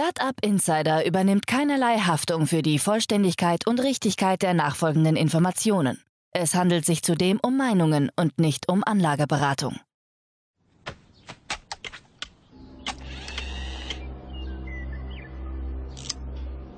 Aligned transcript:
Startup 0.00 0.34
Insider 0.40 1.04
übernimmt 1.04 1.46
keinerlei 1.46 1.98
Haftung 1.98 2.46
für 2.46 2.62
die 2.62 2.78
Vollständigkeit 2.78 3.66
und 3.66 3.80
Richtigkeit 3.80 4.40
der 4.40 4.54
nachfolgenden 4.54 5.14
Informationen. 5.14 6.02
Es 6.32 6.54
handelt 6.54 6.86
sich 6.86 7.02
zudem 7.02 7.38
um 7.42 7.58
Meinungen 7.58 8.10
und 8.16 8.38
nicht 8.38 8.66
um 8.70 8.82
Anlageberatung. 8.82 9.78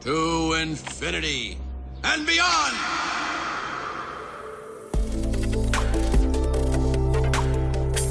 To 0.01 0.55
infinity 0.55 1.57
and 2.03 2.27
beyond! 2.27 2.75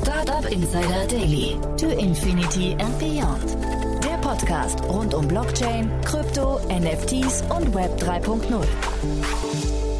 Startup 0.01 0.49
Insider 0.49 1.05
Daily. 1.07 1.59
To 1.75 1.89
Infinity 1.89 2.77
and 2.79 2.97
Beyond. 2.97 3.90
Podcast 4.31 4.81
rund 4.85 5.13
um 5.13 5.27
Blockchain, 5.27 5.91
Krypto, 6.05 6.61
NFTs 6.69 7.43
und 7.49 7.75
Web 7.75 8.01
3.0. 8.01 9.50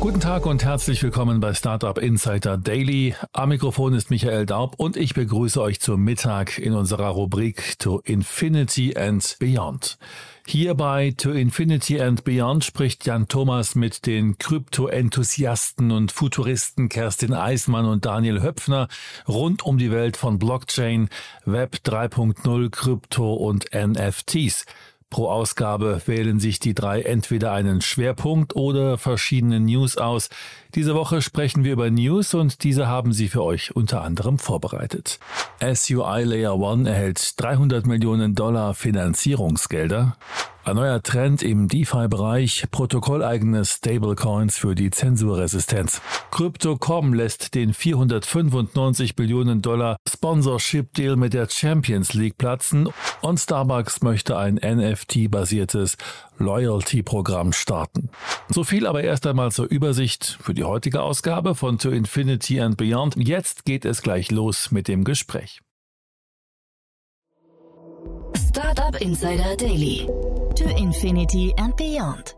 Guten 0.01 0.19
Tag 0.19 0.47
und 0.47 0.65
herzlich 0.65 1.03
willkommen 1.03 1.39
bei 1.41 1.53
Startup 1.53 1.95
Insider 1.95 2.57
Daily. 2.57 3.13
Am 3.33 3.49
Mikrofon 3.49 3.93
ist 3.93 4.09
Michael 4.09 4.47
Daub 4.47 4.73
und 4.79 4.97
ich 4.97 5.13
begrüße 5.13 5.61
euch 5.61 5.79
zum 5.79 6.01
Mittag 6.01 6.57
in 6.57 6.73
unserer 6.73 7.09
Rubrik 7.09 7.77
To 7.77 7.99
Infinity 7.99 8.97
and 8.97 9.37
Beyond. 9.37 9.99
Hierbei 10.47 11.13
To 11.17 11.29
Infinity 11.29 12.01
and 12.01 12.23
Beyond 12.23 12.63
spricht 12.63 13.05
Jan 13.05 13.27
Thomas 13.27 13.75
mit 13.75 14.07
den 14.07 14.39
Krypto-Enthusiasten 14.39 15.91
und 15.91 16.11
Futuristen 16.11 16.89
Kerstin 16.89 17.35
Eismann 17.35 17.85
und 17.85 18.03
Daniel 18.03 18.41
Höpfner 18.41 18.87
rund 19.27 19.63
um 19.63 19.77
die 19.77 19.91
Welt 19.91 20.17
von 20.17 20.39
Blockchain, 20.39 21.09
Web 21.45 21.77
3.0, 21.85 22.71
Krypto 22.71 23.35
und 23.35 23.69
NFTs. 23.71 24.65
Pro 25.11 25.29
Ausgabe 25.29 26.01
wählen 26.05 26.39
sich 26.39 26.59
die 26.59 26.73
drei 26.73 27.01
entweder 27.01 27.51
einen 27.51 27.81
Schwerpunkt 27.81 28.55
oder 28.55 28.97
verschiedene 28.97 29.59
News 29.59 29.97
aus. 29.97 30.29
Diese 30.73 30.95
Woche 30.95 31.21
sprechen 31.21 31.65
wir 31.65 31.73
über 31.73 31.91
News 31.91 32.33
und 32.33 32.63
diese 32.63 32.87
haben 32.87 33.11
sie 33.11 33.27
für 33.27 33.43
euch 33.43 33.75
unter 33.75 34.03
anderem 34.03 34.39
vorbereitet. 34.39 35.19
SUI 35.59 36.23
Layer 36.23 36.57
One 36.57 36.89
erhält 36.89 37.39
300 37.41 37.85
Millionen 37.85 38.35
Dollar 38.35 38.73
Finanzierungsgelder. 38.73 40.15
Ein 40.63 40.75
neuer 40.75 41.01
Trend 41.01 41.41
im 41.41 41.67
DeFi-Bereich, 41.67 42.65
protokolleigene 42.69 43.65
Stablecoins 43.65 44.57
für 44.57 44.75
die 44.75 44.91
Zensurresistenz. 44.91 46.01
Crypto.com 46.29 47.15
lässt 47.15 47.55
den 47.55 47.73
495 47.73 49.15
Billionen 49.15 49.63
Dollar 49.63 49.97
Sponsorship-Deal 50.07 51.15
mit 51.15 51.33
der 51.33 51.49
Champions 51.49 52.13
League 52.13 52.37
platzen 52.37 52.89
und 53.21 53.39
Starbucks 53.39 54.03
möchte 54.03 54.37
ein 54.37 54.59
NFT-basiertes 54.63 55.97
Loyalty-Programm 56.37 57.53
starten. 57.53 58.09
So 58.49 58.63
viel 58.63 58.85
aber 58.85 59.03
erst 59.03 59.25
einmal 59.25 59.51
zur 59.51 59.65
Übersicht 59.65 60.37
für 60.41 60.53
die 60.53 60.63
heutige 60.63 61.01
Ausgabe 61.01 61.55
von 61.55 61.79
To 61.79 61.89
Infinity 61.89 62.61
and 62.61 62.77
Beyond. 62.77 63.15
Jetzt 63.17 63.65
geht 63.65 63.83
es 63.83 64.03
gleich 64.03 64.29
los 64.29 64.69
mit 64.69 64.87
dem 64.87 65.05
Gespräch. 65.05 65.61
Startup 68.37 68.99
Insider 69.01 69.55
Daily. 69.57 70.07
To 70.55 70.65
Infinity 70.77 71.53
and 71.57 71.75
Beyond. 71.75 72.35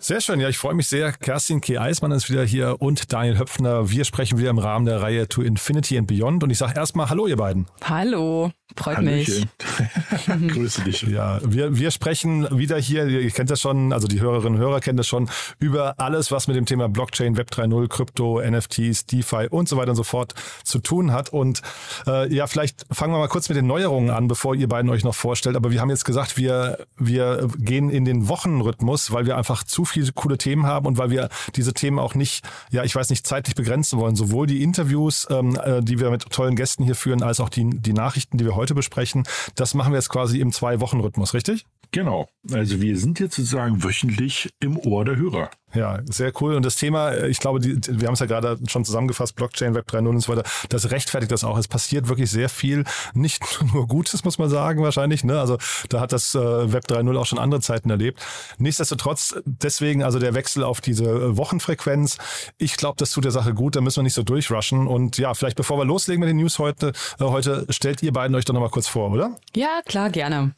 Sehr 0.00 0.20
schön, 0.20 0.38
ja, 0.38 0.48
ich 0.48 0.56
freue 0.58 0.74
mich 0.74 0.86
sehr. 0.86 1.10
Kerstin 1.12 1.60
K. 1.60 1.78
Eismann 1.78 2.12
ist 2.12 2.30
wieder 2.30 2.44
hier 2.44 2.76
und 2.78 3.12
Daniel 3.12 3.36
Höpfner. 3.38 3.90
Wir 3.90 4.04
sprechen 4.04 4.38
wieder 4.38 4.50
im 4.50 4.58
Rahmen 4.58 4.86
der 4.86 5.02
Reihe 5.02 5.26
To 5.28 5.42
Infinity 5.42 5.98
and 5.98 6.06
Beyond. 6.06 6.44
Und 6.44 6.50
ich 6.50 6.58
sage 6.58 6.74
erstmal 6.78 7.10
Hallo, 7.10 7.26
ihr 7.26 7.36
beiden. 7.36 7.66
Hallo, 7.82 8.52
freut 8.76 8.98
Hallöchen. 8.98 9.34
mich. 9.40 9.46
Grüße 10.48 10.82
dich. 10.82 11.02
Ja, 11.02 11.40
wir, 11.44 11.76
wir 11.76 11.90
sprechen 11.90 12.46
wieder 12.56 12.78
hier, 12.78 13.06
ihr 13.06 13.30
kennt 13.30 13.50
das 13.50 13.60
schon, 13.60 13.92
also 13.92 14.06
die 14.06 14.20
Hörerinnen 14.20 14.54
und 14.54 14.60
Hörer 14.60 14.80
kennen 14.80 14.96
das 14.96 15.06
schon, 15.06 15.28
über 15.58 15.98
alles, 15.98 16.30
was 16.30 16.48
mit 16.48 16.56
dem 16.56 16.66
Thema 16.66 16.88
Blockchain, 16.88 17.36
Web 17.36 17.50
3.0, 17.50 17.88
Krypto, 17.88 18.40
NFTs, 18.40 19.06
DeFi 19.06 19.48
und 19.50 19.68
so 19.68 19.76
weiter 19.76 19.90
und 19.90 19.96
so 19.96 20.04
fort 20.04 20.34
zu 20.64 20.78
tun 20.78 21.12
hat. 21.12 21.30
Und 21.30 21.62
äh, 22.06 22.32
ja, 22.32 22.46
vielleicht 22.46 22.86
fangen 22.90 23.12
wir 23.12 23.18
mal 23.18 23.28
kurz 23.28 23.48
mit 23.48 23.56
den 23.56 23.66
Neuerungen 23.66 24.10
an, 24.10 24.28
bevor 24.28 24.54
ihr 24.54 24.68
beiden 24.68 24.90
euch 24.90 25.04
noch 25.04 25.14
vorstellt. 25.14 25.56
Aber 25.56 25.70
wir 25.70 25.80
haben 25.80 25.90
jetzt 25.90 26.04
gesagt, 26.04 26.36
wir, 26.36 26.86
wir 26.96 27.48
gehen 27.58 27.90
in 27.90 28.04
den 28.04 28.28
Wochenrhythmus, 28.28 29.12
weil 29.12 29.26
wir 29.26 29.36
einfach 29.36 29.64
zu 29.64 29.84
viele 29.84 30.12
coole 30.12 30.38
Themen 30.38 30.66
haben 30.66 30.86
und 30.86 30.98
weil 30.98 31.10
wir 31.10 31.28
diese 31.56 31.74
Themen 31.74 31.98
auch 31.98 32.14
nicht, 32.14 32.44
ja, 32.70 32.84
ich 32.84 32.94
weiß 32.94 33.10
nicht, 33.10 33.26
zeitlich 33.26 33.54
begrenzen 33.54 33.98
wollen. 33.98 34.16
Sowohl 34.16 34.46
die 34.46 34.62
Interviews, 34.62 35.26
ähm, 35.30 35.58
äh, 35.62 35.82
die 35.82 36.00
wir 36.00 36.10
mit 36.10 36.30
tollen 36.30 36.56
Gästen 36.56 36.84
hier 36.84 36.94
führen, 36.94 37.22
als 37.22 37.40
auch 37.40 37.48
die, 37.48 37.68
die 37.68 37.92
Nachrichten, 37.92 38.38
die 38.38 38.44
wir 38.44 38.56
heute 38.56 38.74
besprechen. 38.74 39.24
Das 39.54 39.67
machen 39.74 39.92
wir 39.92 39.98
jetzt 39.98 40.08
quasi 40.08 40.40
im 40.40 40.52
Zwei-Wochen-Rhythmus, 40.52 41.34
richtig? 41.34 41.64
Genau. 41.90 42.28
Also 42.52 42.80
wir 42.80 42.98
sind 42.98 43.18
jetzt 43.18 43.36
sozusagen 43.36 43.82
wöchentlich 43.82 44.50
im 44.60 44.78
Ohr 44.78 45.04
der 45.04 45.16
Hörer. 45.16 45.50
Ja, 45.74 45.98
sehr 46.06 46.32
cool. 46.40 46.54
Und 46.54 46.64
das 46.64 46.76
Thema, 46.76 47.10
äh, 47.10 47.28
ich 47.28 47.40
glaube, 47.40 47.60
die, 47.60 47.78
wir 47.86 48.06
haben 48.06 48.14
es 48.14 48.20
ja 48.20 48.26
gerade 48.26 48.58
schon 48.68 48.84
zusammengefasst, 48.84 49.36
Blockchain, 49.36 49.74
Web 49.74 49.86
3.0 49.90 50.08
und 50.08 50.20
so 50.20 50.32
weiter, 50.32 50.48
das 50.70 50.90
rechtfertigt 50.90 51.30
das 51.30 51.44
auch. 51.44 51.58
Es 51.58 51.68
passiert 51.68 52.08
wirklich 52.08 52.30
sehr 52.30 52.48
viel, 52.48 52.84
nicht 53.12 53.42
nur 53.74 53.86
Gutes, 53.86 54.24
muss 54.24 54.38
man 54.38 54.48
sagen, 54.48 54.82
wahrscheinlich. 54.82 55.24
Ne? 55.24 55.38
Also 55.38 55.58
da 55.90 56.00
hat 56.00 56.12
das 56.12 56.34
äh, 56.34 56.72
Web 56.72 56.84
3.0 56.86 57.18
auch 57.18 57.26
schon 57.26 57.38
andere 57.38 57.60
Zeiten 57.60 57.90
erlebt. 57.90 58.20
Nichtsdestotrotz, 58.56 59.36
deswegen 59.44 60.02
also 60.02 60.18
der 60.18 60.34
Wechsel 60.34 60.64
auf 60.64 60.80
diese 60.80 61.04
äh, 61.04 61.36
Wochenfrequenz. 61.36 62.16
Ich 62.56 62.76
glaube, 62.76 62.96
das 62.98 63.10
tut 63.10 63.24
der 63.24 63.32
Sache 63.32 63.52
gut, 63.52 63.76
da 63.76 63.82
müssen 63.82 63.96
wir 63.96 64.04
nicht 64.04 64.14
so 64.14 64.22
durchrushen. 64.22 64.86
Und 64.86 65.18
ja, 65.18 65.34
vielleicht 65.34 65.56
bevor 65.56 65.78
wir 65.78 65.84
loslegen 65.84 66.20
mit 66.20 66.30
den 66.30 66.38
News 66.38 66.58
heute, 66.58 66.92
äh, 67.20 67.24
heute 67.24 67.66
stellt 67.68 68.02
ihr 68.02 68.12
beiden 68.12 68.34
euch 68.34 68.46
doch 68.46 68.54
nochmal 68.54 68.70
kurz 68.70 68.88
vor, 68.88 69.10
oder? 69.10 69.36
Ja, 69.54 69.80
klar, 69.84 70.08
gerne. 70.08 70.54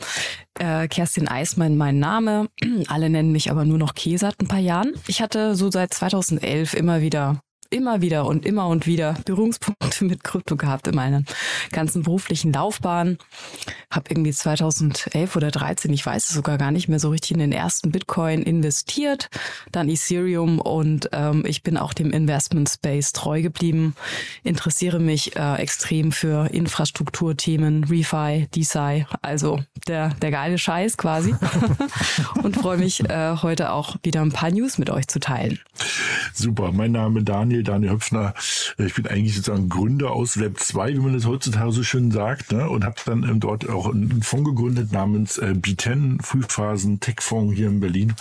Äh, 0.58 0.88
Kerstin 0.88 1.26
Eismann, 1.26 1.76
mein 1.76 1.98
Name. 1.98 2.48
Alle 2.88 3.10
nennen 3.10 3.32
mich 3.32 3.50
aber 3.50 3.64
nur 3.64 3.78
noch 3.78 3.94
Käse 3.94 4.20
seit 4.20 4.40
ein 4.40 4.48
paar 4.48 4.58
Jahren. 4.58 4.92
Ich 5.06 5.20
hatte 5.20 5.54
so 5.54 5.70
seit 5.70 5.92
2011 5.94 6.74
immer 6.74 7.00
wieder 7.00 7.40
immer 7.70 8.00
wieder 8.00 8.26
und 8.26 8.44
immer 8.44 8.66
und 8.66 8.86
wieder 8.86 9.14
Berührungspunkte 9.24 10.04
mit 10.04 10.24
Krypto 10.24 10.56
gehabt 10.56 10.88
in 10.88 10.94
meiner 10.94 11.22
ganzen 11.70 12.02
beruflichen 12.02 12.52
Laufbahn. 12.52 13.18
Habe 13.90 14.10
irgendwie 14.10 14.32
2011 14.32 15.36
oder 15.36 15.50
13, 15.50 15.92
ich 15.92 16.04
weiß 16.04 16.28
es 16.28 16.34
sogar 16.34 16.58
gar 16.58 16.70
nicht 16.72 16.88
mehr 16.88 16.98
so 16.98 17.10
richtig, 17.10 17.32
in 17.32 17.38
den 17.38 17.52
ersten 17.52 17.92
Bitcoin 17.92 18.42
investiert, 18.42 19.28
dann 19.72 19.88
Ethereum 19.88 20.60
und 20.60 21.08
ähm, 21.12 21.44
ich 21.46 21.62
bin 21.62 21.76
auch 21.76 21.94
dem 21.94 22.10
Investment 22.10 22.68
Space 22.68 23.12
treu 23.12 23.42
geblieben. 23.42 23.94
Interessiere 24.42 24.98
mich 24.98 25.36
äh, 25.36 25.54
extrem 25.56 26.12
für 26.12 26.48
Infrastrukturthemen, 26.52 27.84
Refi, 27.84 28.48
DeSci, 28.54 29.06
also 29.22 29.60
der, 29.86 30.10
der 30.20 30.30
geile 30.30 30.58
Scheiß 30.58 30.96
quasi. 30.96 31.34
und 32.42 32.56
freue 32.56 32.78
mich 32.78 33.08
äh, 33.08 33.36
heute 33.42 33.72
auch 33.72 33.96
wieder 34.02 34.22
ein 34.22 34.32
paar 34.32 34.50
News 34.50 34.78
mit 34.78 34.90
euch 34.90 35.06
zu 35.06 35.20
teilen. 35.20 35.58
Super, 36.34 36.72
mein 36.72 36.92
Name 36.92 37.22
Daniel 37.22 37.59
Daniel, 37.64 37.80
Daniel 37.80 37.92
Höpfner. 37.92 38.34
Äh, 38.78 38.86
ich 38.86 38.94
bin 38.94 39.06
eigentlich 39.06 39.36
sozusagen 39.36 39.68
Gründer 39.68 40.12
aus 40.12 40.38
Web 40.38 40.58
2, 40.58 40.94
wie 40.94 40.98
man 40.98 41.14
das 41.14 41.26
heutzutage 41.26 41.72
so 41.72 41.82
schön 41.82 42.10
sagt, 42.10 42.52
ne? 42.52 42.68
und 42.68 42.84
habe 42.84 42.96
dann 43.04 43.22
ähm, 43.24 43.40
dort 43.40 43.68
auch 43.68 43.90
einen 43.90 44.22
Fonds 44.22 44.50
gegründet 44.50 44.92
namens 44.92 45.38
äh, 45.38 45.54
B10 45.56 46.22
Frühphasen 46.22 47.00
Tech 47.00 47.16
Fonds 47.20 47.56
hier 47.56 47.68
in 47.68 47.80
Berlin 47.80 48.14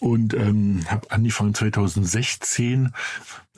und 0.00 0.34
ähm, 0.34 0.82
habe 0.88 1.10
angefangen 1.10 1.54
2016 1.54 2.92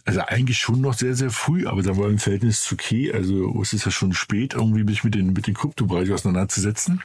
also 0.04 0.20
eigentlich 0.20 0.58
schon 0.58 0.80
noch 0.80 0.94
sehr, 0.94 1.14
sehr 1.14 1.30
früh, 1.30 1.66
aber 1.66 1.82
da 1.82 1.96
war 1.96 2.08
im 2.08 2.18
Verhältnis 2.18 2.62
zu 2.62 2.76
Key, 2.76 3.12
also 3.12 3.60
es 3.62 3.72
ist 3.72 3.84
ja 3.84 3.90
schon 3.90 4.12
spät, 4.12 4.54
irgendwie 4.54 4.84
mich 4.84 5.04
mit 5.04 5.14
den, 5.14 5.32
mit 5.32 5.46
den 5.46 5.54
Kryptobereich 5.54 6.10
auseinanderzusetzen. 6.10 7.02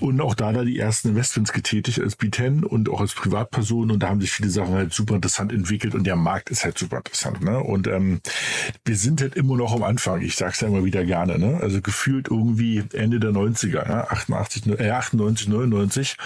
Und 0.00 0.20
auch 0.20 0.34
da 0.34 0.52
da 0.52 0.64
die 0.64 0.78
ersten 0.78 1.10
Investments 1.10 1.52
getätigt 1.52 2.00
als 2.00 2.18
B10 2.18 2.64
und 2.64 2.88
auch 2.88 3.00
als 3.00 3.14
Privatperson 3.14 3.90
und 3.90 4.02
da 4.02 4.08
haben 4.08 4.20
sich 4.20 4.32
viele 4.32 4.48
Sachen 4.48 4.74
halt 4.74 4.94
super 4.94 5.16
interessant 5.16 5.52
entwickelt 5.52 5.94
und 5.94 6.04
der 6.04 6.16
Markt 6.16 6.50
ist 6.50 6.64
halt 6.64 6.78
super 6.78 6.98
interessant. 6.98 7.42
Ne? 7.42 7.58
Und 7.60 7.86
ähm, 7.86 8.20
wir 8.84 8.96
sind 8.96 9.20
halt 9.20 9.34
immer 9.34 9.56
noch 9.56 9.74
am 9.74 9.82
Anfang, 9.82 10.22
ich 10.22 10.36
sag's 10.36 10.60
ja 10.60 10.68
immer 10.68 10.84
wieder 10.84 11.04
gerne, 11.04 11.38
ne? 11.38 11.58
also 11.60 11.82
gefühlt 11.82 12.28
irgendwie 12.28 12.84
Ende 12.92 13.20
der 13.20 13.30
90er, 13.30 13.88
ja? 13.88 14.04
88, 14.08 14.66
äh, 14.78 14.90
98, 14.90 15.48
99 15.48 16.16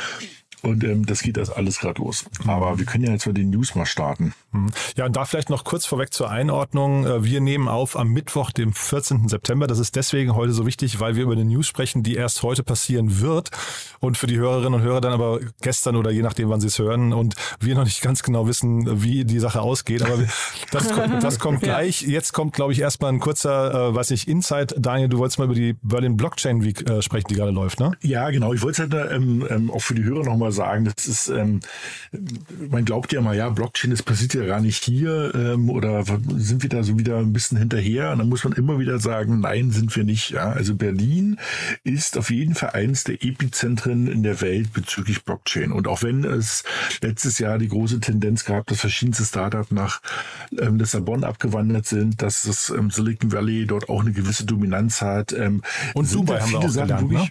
und 0.65 0.83
ähm, 0.85 1.07
das 1.07 1.23
geht 1.23 1.37
das 1.37 1.51
alles 1.51 1.79
gerade 1.79 2.01
los. 2.01 2.25
Aber 2.47 2.79
wir 2.79 2.87
können 2.87 3.05
ja 3.05 3.13
jetzt 3.13 3.27
mal 3.27 3.33
die 3.33 3.45
News 3.45 3.75
mal 3.75 3.87
starten. 3.87 4.35
Mhm. 4.53 4.71
Ja, 4.97 5.07
und 5.07 5.15
da 5.15 5.25
vielleicht 5.25 5.51
noch 5.51 5.65
kurz 5.65 5.85
vorweg 5.85 6.13
zur 6.13 6.31
Einordnung. 6.31 7.07
Äh, 7.07 7.25
wir 7.25 7.41
nehmen 7.41 7.69
auf 7.69 7.97
am 7.97 8.09
Mittwoch, 8.09 8.51
dem 8.51 8.73
14. 8.73 9.29
September. 9.29 9.67
Das 9.67 9.79
ist 9.79 9.97
deswegen 9.97 10.35
heute 10.35 10.53
so 10.53 10.67
wichtig, 10.67 11.01
weil 11.01 11.17
wir 11.17 11.25
über 11.25 11.33
eine 11.33 11.45
News 11.45 11.67
sprechen, 11.67 12.03
die 12.03 12.15
erst 12.15 12.43
heute 12.43 12.63
passieren 12.63 13.21
wird. 13.21 13.51
Und 14.01 14.17
für 14.17 14.27
die 14.27 14.39
Hörerinnen 14.39 14.75
und 14.75 14.83
Hörer 14.83 15.01
dann 15.01 15.13
aber 15.13 15.41
gestern 15.61 15.97
oder 15.97 16.11
je 16.11 16.23
nachdem, 16.23 16.49
wann 16.49 16.61
sie 16.61 16.69
es 16.69 16.79
hören. 16.79 17.13
Und 17.13 17.35
wir 17.61 17.75
noch 17.75 17.85
nicht 17.85 18.01
ganz 18.01 18.23
genau 18.23 18.47
wissen, 18.47 19.03
wie 19.03 19.25
die 19.25 19.39
Sache 19.39 19.61
ausgeht. 19.61 20.03
Aber 20.03 20.19
das 20.71 20.93
kommt, 20.93 21.23
das 21.23 21.39
kommt 21.39 21.61
gleich. 21.61 22.03
Jetzt 22.03 22.33
kommt, 22.33 22.55
glaube 22.55 22.73
ich, 22.73 22.81
erstmal 22.81 23.13
ein 23.13 23.21
kurzer, 23.21 23.91
äh, 23.91 23.95
weiß 23.95 24.11
ich, 24.13 24.29
Insight. 24.29 24.75
Daniel, 24.79 25.09
du 25.09 25.19
wolltest 25.19 25.39
mal 25.39 25.45
über 25.45 25.55
die 25.55 25.77
Berlin 25.83 26.17
Blockchain 26.17 26.65
Week 26.65 26.89
äh, 26.89 27.03
sprechen, 27.03 27.27
die 27.29 27.35
gerade 27.35 27.53
läuft, 27.53 27.81
ne? 27.81 27.93
Ja, 28.01 28.31
genau. 28.31 28.55
Ich 28.55 28.63
wollte 28.63 28.85
es 28.85 28.93
halt 28.93 29.13
ähm, 29.13 29.47
ähm, 29.51 29.71
auch 29.71 29.83
für 29.83 29.95
die 29.95 30.05
Hörer 30.05 30.25
nochmal 30.25 30.53
sagen, 30.55 30.85
das 30.85 31.07
ist, 31.07 31.29
ähm, 31.29 31.61
man 32.71 32.85
glaubt 32.85 33.13
ja 33.13 33.21
mal, 33.21 33.37
ja, 33.37 33.49
Blockchain, 33.51 33.91
das 33.91 34.03
passiert 34.03 34.35
ja 34.35 34.47
gar 34.47 34.61
nicht 34.61 34.83
hier 34.85 35.35
ähm, 35.35 35.69
oder 35.71 36.05
sind 36.37 36.63
wir 36.63 36.71
da 36.71 36.83
so 36.83 36.99
wieder 36.99 37.19
ein 37.19 37.33
bisschen 37.33 37.59
hinterher? 37.59 38.13
Und 38.13 38.19
dann 38.19 38.29
muss 38.29 38.45
man 38.45 38.53
immer 38.55 38.79
wieder 38.79 38.99
sagen, 38.99 39.41
nein, 39.41 39.71
sind 39.71 39.95
wir 39.95 40.05
nicht. 40.05 40.31
Ja? 40.31 40.51
Also 40.51 40.75
Berlin 40.75 41.39
ist 41.83 42.17
auf 42.17 42.31
jeden 42.31 42.55
Fall 42.55 42.71
eines 42.71 43.05
der 43.05 43.23
Epizentren 43.23 44.07
in 44.07 44.23
der 44.23 44.41
Welt 44.41 44.73
bezüglich 44.73 45.25
Blockchain. 45.25 45.73
Und 45.73 45.89
auch 45.89 46.03
wenn 46.03 46.25
es 46.25 46.65
letztes 47.03 47.39
Jahr 47.39 47.59
die 47.59 47.69
große 47.69 48.01
Tendenz 48.01 48.45
gab, 48.45 48.67
dass 48.67 48.81
verschiedenste 48.81 49.25
Startups 49.25 49.71
nach 49.71 50.01
ähm, 50.59 50.77
Lissabon 50.77 51.25
abgewandert 51.25 51.87
sind, 51.87 52.23
dass 52.23 52.43
das 52.43 52.71
ähm, 52.71 52.91
Silicon 52.91 53.33
Valley 53.33 53.67
dort 53.67 53.89
auch 53.89 54.01
eine 54.01 54.13
gewisse 54.13 54.47
Dominanz 54.47 55.03
hat. 55.03 55.33
Ähm, 55.33 55.63
und 55.95 56.13
Dubai 56.13 56.41
haben 56.41 56.53
wir 56.53 56.59
auch 56.61 56.73
gelernt, 56.73 57.11
ne? 57.11 57.29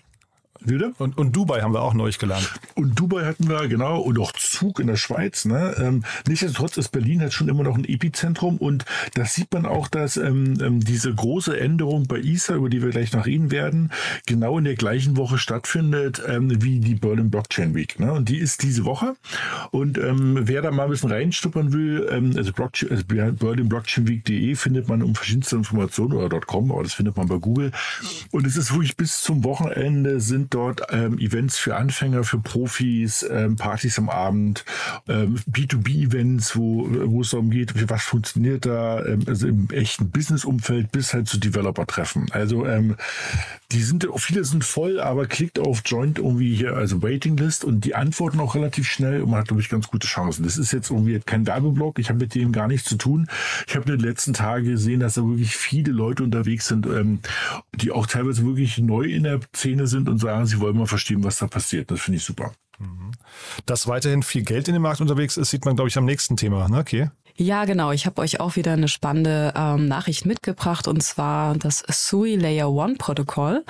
Wieder? 0.65 0.91
Und, 0.97 1.17
und 1.17 1.35
Dubai 1.35 1.61
haben 1.61 1.73
wir 1.73 1.81
auch 1.81 1.93
neu 1.93 2.11
gelernt. 2.17 2.53
Und 2.75 2.99
Dubai 2.99 3.25
hatten 3.25 3.49
wir, 3.49 3.67
genau, 3.67 3.99
und 3.99 4.19
auch 4.19 4.31
Zug 4.33 4.79
in 4.79 4.87
der 4.87 4.97
Schweiz. 4.97 5.45
Ne? 5.45 5.75
Ähm, 5.77 6.03
nichtsdestotrotz 6.27 6.77
ist 6.77 6.89
Berlin 6.89 7.21
halt 7.21 7.33
schon 7.33 7.49
immer 7.49 7.63
noch 7.63 7.75
ein 7.75 7.85
Epizentrum 7.85 8.57
und 8.57 8.85
das 9.15 9.33
sieht 9.33 9.51
man 9.53 9.65
auch, 9.65 9.87
dass 9.87 10.17
ähm, 10.17 10.57
ähm 10.61 10.79
diese 10.79 11.13
große 11.13 11.59
Änderung 11.59 12.07
bei 12.07 12.17
ISA, 12.17 12.55
über 12.55 12.69
die 12.69 12.81
wir 12.81 12.89
gleich 12.89 13.13
noch 13.13 13.25
reden 13.25 13.51
werden, 13.51 13.91
genau 14.25 14.57
in 14.57 14.65
der 14.65 14.75
gleichen 14.75 15.17
Woche 15.17 15.37
stattfindet 15.37 16.21
ähm, 16.27 16.61
wie 16.63 16.79
die 16.79 16.95
Berlin 16.95 17.29
Blockchain 17.29 17.73
Week. 17.73 17.99
Ne? 17.99 18.11
Und 18.11 18.29
die 18.29 18.37
ist 18.37 18.63
diese 18.63 18.85
Woche. 18.85 19.15
Und 19.71 19.97
ähm, 19.97 20.39
wer 20.41 20.61
da 20.61 20.71
mal 20.71 20.85
ein 20.85 20.89
bisschen 20.89 21.11
reinstuppern 21.11 21.73
will, 21.73 22.07
ähm, 22.11 22.33
also, 22.35 22.51
Blockchain, 22.51 22.91
also 22.91 23.03
berlinblockchainweek.de 23.05 24.55
findet 24.55 24.87
man 24.87 25.01
um 25.01 25.15
verschiedenste 25.15 25.55
Informationen 25.55 26.13
oder 26.13 26.39
.com, 26.41 26.71
aber 26.71 26.83
das 26.83 26.93
findet 26.93 27.17
man 27.17 27.27
bei 27.27 27.37
Google. 27.37 27.71
Und 28.31 28.45
es 28.45 28.57
ist 28.57 28.71
wirklich 28.73 28.97
bis 28.97 29.21
zum 29.21 29.43
Wochenende 29.43 30.19
sind 30.19 30.52
dort 30.53 30.81
ähm, 30.91 31.17
Events 31.19 31.57
für 31.57 31.75
Anfänger, 31.75 32.23
für 32.23 32.39
Profis, 32.39 33.25
ähm, 33.29 33.55
Partys 33.55 33.97
am 33.97 34.09
Abend, 34.09 34.65
ähm, 35.07 35.39
B2B-Events, 35.49 36.55
wo, 36.55 36.87
wo 37.05 37.21
es 37.21 37.31
darum 37.31 37.49
geht, 37.49 37.89
was 37.89 38.03
funktioniert 38.03 38.65
da, 38.65 39.03
ähm, 39.05 39.23
also 39.27 39.47
im 39.47 39.69
echten 39.69 40.09
Business-Umfeld 40.09 40.91
bis 40.91 41.13
halt 41.13 41.27
zu 41.27 41.39
Developer-Treffen. 41.39 42.31
Also 42.31 42.65
ähm, 42.65 42.95
die 43.71 43.81
sind, 43.81 44.07
viele 44.17 44.43
sind 44.43 44.63
voll, 44.63 44.99
aber 44.99 45.25
klickt 45.25 45.57
auf 45.57 45.81
Joint 45.85 46.19
irgendwie 46.19 46.55
hier, 46.55 46.75
also 46.75 47.01
Waiting-List 47.01 47.65
und 47.65 47.81
die 47.85 47.95
antworten 47.95 48.39
auch 48.39 48.55
relativ 48.55 48.87
schnell 48.87 49.21
und 49.21 49.31
man 49.31 49.39
hat, 49.39 49.47
glaube 49.47 49.61
ich, 49.61 49.69
ganz 49.69 49.87
gute 49.87 50.07
Chancen. 50.07 50.43
Das 50.43 50.57
ist 50.57 50.71
jetzt 50.71 50.91
irgendwie 50.91 51.19
kein 51.19 51.47
Werbeblock, 51.47 51.97
ich 51.97 52.09
habe 52.09 52.19
mit 52.19 52.35
dem 52.35 52.51
gar 52.51 52.67
nichts 52.67 52.87
zu 52.87 52.97
tun. 52.97 53.27
Ich 53.67 53.75
habe 53.75 53.91
in 53.91 53.97
den 53.97 54.07
letzten 54.07 54.33
Tagen 54.33 54.65
gesehen, 54.65 54.99
dass 54.99 55.15
da 55.15 55.21
wirklich 55.21 55.55
viele 55.55 55.91
Leute 55.91 56.23
unterwegs 56.23 56.67
sind, 56.67 56.85
ähm, 56.85 57.19
die 57.75 57.91
auch 57.91 58.05
teilweise 58.05 58.45
wirklich 58.45 58.77
neu 58.77 59.05
in 59.05 59.23
der 59.23 59.39
Szene 59.55 59.87
sind 59.87 60.07
und 60.07 60.19
sagen, 60.19 60.42
sie 60.45 60.59
wollen 60.59 60.77
mal 60.77 60.87
verstehen, 60.87 61.23
was 61.23 61.37
da 61.37 61.47
passiert. 61.47 61.91
Das 61.91 62.01
finde 62.01 62.17
ich 62.17 62.23
super. 62.23 62.53
Mhm. 62.79 63.11
Dass 63.65 63.87
weiterhin 63.87 64.23
viel 64.23 64.43
Geld 64.43 64.67
in 64.67 64.73
dem 64.73 64.83
Markt 64.83 65.01
unterwegs 65.01 65.37
ist, 65.37 65.51
sieht 65.51 65.65
man, 65.65 65.75
glaube 65.75 65.89
ich, 65.89 65.97
am 65.97 66.05
nächsten 66.05 66.37
Thema. 66.37 66.67
Ne? 66.67 66.79
Okay. 66.79 67.09
Ja, 67.35 67.65
genau. 67.65 67.91
Ich 67.91 68.05
habe 68.05 68.21
euch 68.21 68.39
auch 68.39 68.55
wieder 68.55 68.73
eine 68.73 68.87
spannende 68.87 69.53
ähm, 69.55 69.87
Nachricht 69.87 70.25
mitgebracht 70.25 70.87
und 70.87 71.01
zwar 71.01 71.55
das 71.55 71.83
SUI 71.89 72.35
Layer 72.35 72.71
One 72.71 72.95
Protokoll 72.95 73.65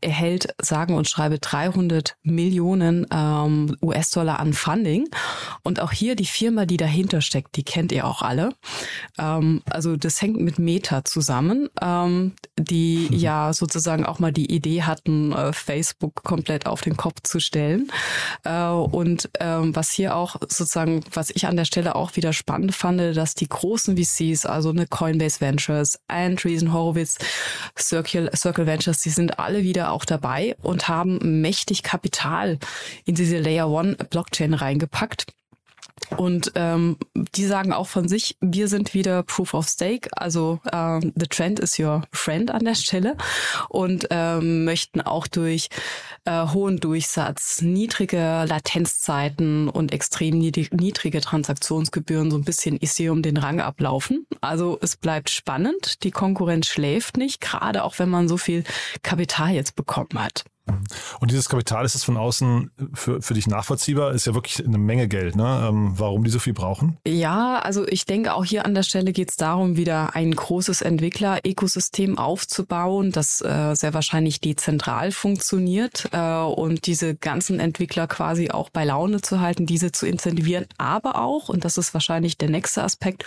erhält 0.00 0.54
sagen 0.62 0.94
und 0.94 1.08
schreibe 1.08 1.38
300 1.40 2.16
Millionen 2.22 3.06
ähm, 3.12 3.76
US-Dollar 3.82 4.38
an 4.38 4.52
Funding 4.52 5.08
und 5.64 5.80
auch 5.80 5.90
hier 5.90 6.14
die 6.14 6.26
Firma, 6.26 6.64
die 6.64 6.76
dahinter 6.76 7.20
steckt, 7.20 7.56
die 7.56 7.64
kennt 7.64 7.90
ihr 7.90 8.06
auch 8.06 8.22
alle. 8.22 8.50
Ähm, 9.18 9.62
also 9.68 9.96
das 9.96 10.22
hängt 10.22 10.40
mit 10.40 10.60
Meta 10.60 11.04
zusammen, 11.04 11.68
ähm, 11.82 12.34
die 12.56 13.08
mhm. 13.10 13.16
ja 13.16 13.52
sozusagen 13.52 14.06
auch 14.06 14.20
mal 14.20 14.32
die 14.32 14.52
Idee 14.54 14.82
hatten, 14.82 15.32
äh, 15.32 15.52
Facebook 15.52 16.22
komplett 16.22 16.66
auf 16.66 16.82
den 16.82 16.96
Kopf 16.96 17.22
zu 17.24 17.40
stellen. 17.40 17.90
Äh, 18.44 18.68
und 18.68 19.28
ähm, 19.40 19.74
was 19.74 19.90
hier 19.90 20.14
auch 20.14 20.36
sozusagen, 20.40 21.02
was 21.12 21.30
ich 21.30 21.48
an 21.48 21.56
der 21.56 21.64
Stelle 21.64 21.96
auch 21.96 22.14
wieder 22.14 22.32
spannend 22.32 22.76
fand, 22.76 23.07
dass 23.14 23.34
die 23.34 23.48
großen 23.48 23.96
VCs, 23.96 24.46
also 24.46 24.70
eine 24.70 24.86
Coinbase 24.86 25.40
Ventures, 25.40 25.98
Andreessen 26.08 26.72
Horowitz, 26.72 27.18
Circle, 27.78 28.30
Circle 28.34 28.66
Ventures, 28.66 29.00
die 29.00 29.10
sind 29.10 29.38
alle 29.38 29.62
wieder 29.62 29.92
auch 29.92 30.04
dabei 30.04 30.56
und 30.62 30.88
haben 30.88 31.40
mächtig 31.40 31.82
Kapital 31.82 32.58
in 33.04 33.14
diese 33.14 33.38
Layer 33.38 33.68
One 33.68 33.96
Blockchain 34.10 34.54
reingepackt. 34.54 35.37
Und 36.16 36.52
ähm, 36.54 36.96
die 37.14 37.44
sagen 37.44 37.72
auch 37.72 37.86
von 37.86 38.08
sich, 38.08 38.36
wir 38.40 38.68
sind 38.68 38.94
wieder 38.94 39.22
Proof 39.22 39.54
of 39.54 39.68
Stake, 39.68 40.08
also 40.12 40.60
ähm, 40.72 41.12
the 41.14 41.26
trend 41.26 41.60
is 41.60 41.78
your 41.78 42.02
friend 42.12 42.50
an 42.50 42.64
der 42.64 42.74
Stelle 42.74 43.16
und 43.68 44.06
ähm, 44.10 44.64
möchten 44.64 45.00
auch 45.00 45.26
durch 45.26 45.68
äh, 46.24 46.46
hohen 46.48 46.80
Durchsatz, 46.80 47.62
niedrige 47.62 48.44
Latenzzeiten 48.46 49.68
und 49.68 49.92
extrem 49.92 50.38
niedrige 50.38 51.20
Transaktionsgebühren 51.20 52.30
so 52.30 52.36
ein 52.36 52.44
bisschen 52.44 52.76
Ethereum 52.80 53.22
den 53.22 53.36
Rang 53.36 53.60
ablaufen. 53.60 54.26
Also 54.40 54.78
es 54.80 54.96
bleibt 54.96 55.30
spannend, 55.30 56.02
die 56.02 56.10
Konkurrenz 56.10 56.66
schläft 56.66 57.16
nicht, 57.16 57.40
gerade 57.40 57.84
auch 57.84 57.98
wenn 57.98 58.08
man 58.08 58.28
so 58.28 58.36
viel 58.36 58.64
Kapital 59.02 59.52
jetzt 59.52 59.76
bekommen 59.76 60.22
hat. 60.22 60.44
Und 61.20 61.30
dieses 61.30 61.48
Kapital, 61.48 61.84
ist 61.84 61.94
es 61.94 62.04
von 62.04 62.16
außen 62.16 62.70
für, 62.94 63.22
für 63.22 63.34
dich 63.34 63.46
nachvollziehbar? 63.46 64.12
Ist 64.12 64.26
ja 64.26 64.34
wirklich 64.34 64.64
eine 64.64 64.78
Menge 64.78 65.08
Geld, 65.08 65.36
ne? 65.36 65.66
Ähm, 65.68 65.92
warum 65.96 66.24
die 66.24 66.30
so 66.30 66.38
viel 66.38 66.52
brauchen? 66.52 66.98
Ja, 67.06 67.58
also 67.58 67.86
ich 67.86 68.04
denke, 68.04 68.34
auch 68.34 68.44
hier 68.44 68.64
an 68.64 68.74
der 68.74 68.82
Stelle 68.82 69.12
geht 69.12 69.30
es 69.30 69.36
darum, 69.36 69.76
wieder 69.76 70.14
ein 70.14 70.32
großes 70.32 70.82
Entwickler-Ökosystem 70.82 72.18
aufzubauen, 72.18 73.12
das 73.12 73.40
äh, 73.40 73.74
sehr 73.74 73.94
wahrscheinlich 73.94 74.40
dezentral 74.40 75.12
funktioniert 75.12 76.08
äh, 76.12 76.40
und 76.40 76.86
diese 76.86 77.14
ganzen 77.14 77.60
Entwickler 77.60 78.06
quasi 78.06 78.50
auch 78.50 78.70
bei 78.70 78.84
Laune 78.84 79.20
zu 79.20 79.40
halten, 79.40 79.66
diese 79.66 79.92
zu 79.92 80.06
incentivieren, 80.06 80.66
aber 80.78 81.20
auch, 81.20 81.48
und 81.48 81.64
das 81.64 81.78
ist 81.78 81.94
wahrscheinlich 81.94 82.38
der 82.38 82.50
nächste 82.50 82.82
Aspekt, 82.82 83.24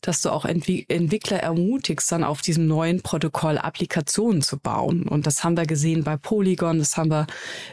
dass 0.00 0.22
du 0.22 0.30
auch 0.30 0.44
Entwickler 0.44 1.38
ermutigst, 1.38 2.10
dann 2.12 2.24
auf 2.24 2.40
diesem 2.40 2.66
neuen 2.66 3.02
Protokoll 3.02 3.58
Applikationen 3.58 4.42
zu 4.42 4.58
bauen. 4.58 5.08
Und 5.08 5.26
das 5.26 5.42
haben 5.42 5.56
wir 5.56 5.66
gesehen 5.66 6.04
bei 6.04 6.16
Polygon, 6.16 6.78
das 6.78 6.96
haben 6.96 7.10
wir 7.10 7.26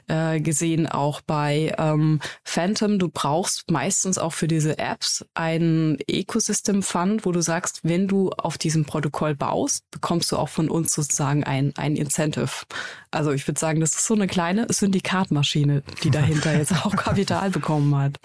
äh, 0.07 0.39
gesehen 0.39 0.87
auch 0.87 1.21
bei 1.21 1.73
ähm, 1.77 2.19
Phantom. 2.43 2.99
Du 2.99 3.09
brauchst 3.09 3.69
meistens 3.69 4.17
auch 4.17 4.33
für 4.33 4.47
diese 4.47 4.77
Apps 4.79 5.25
ein 5.33 5.97
Ecosystem 6.07 6.81
Fund, 6.81 7.25
wo 7.25 7.31
du 7.31 7.41
sagst, 7.41 7.81
wenn 7.83 8.07
du 8.07 8.31
auf 8.31 8.57
diesem 8.57 8.85
Protokoll 8.85 9.35
baust, 9.35 9.83
bekommst 9.91 10.31
du 10.31 10.37
auch 10.37 10.49
von 10.49 10.69
uns 10.69 10.93
sozusagen 10.93 11.43
ein, 11.43 11.73
ein 11.77 11.95
Incentive. 11.95 12.65
Also 13.11 13.31
ich 13.31 13.47
würde 13.47 13.59
sagen, 13.59 13.79
das 13.79 13.91
ist 13.91 14.07
so 14.07 14.15
eine 14.15 14.27
kleine 14.27 14.67
Syndikatmaschine, 14.69 15.83
die 16.03 16.09
dahinter 16.09 16.57
jetzt 16.57 16.73
auch 16.85 16.95
Kapital 16.95 17.49
bekommen 17.49 17.95
hat. 17.95 18.19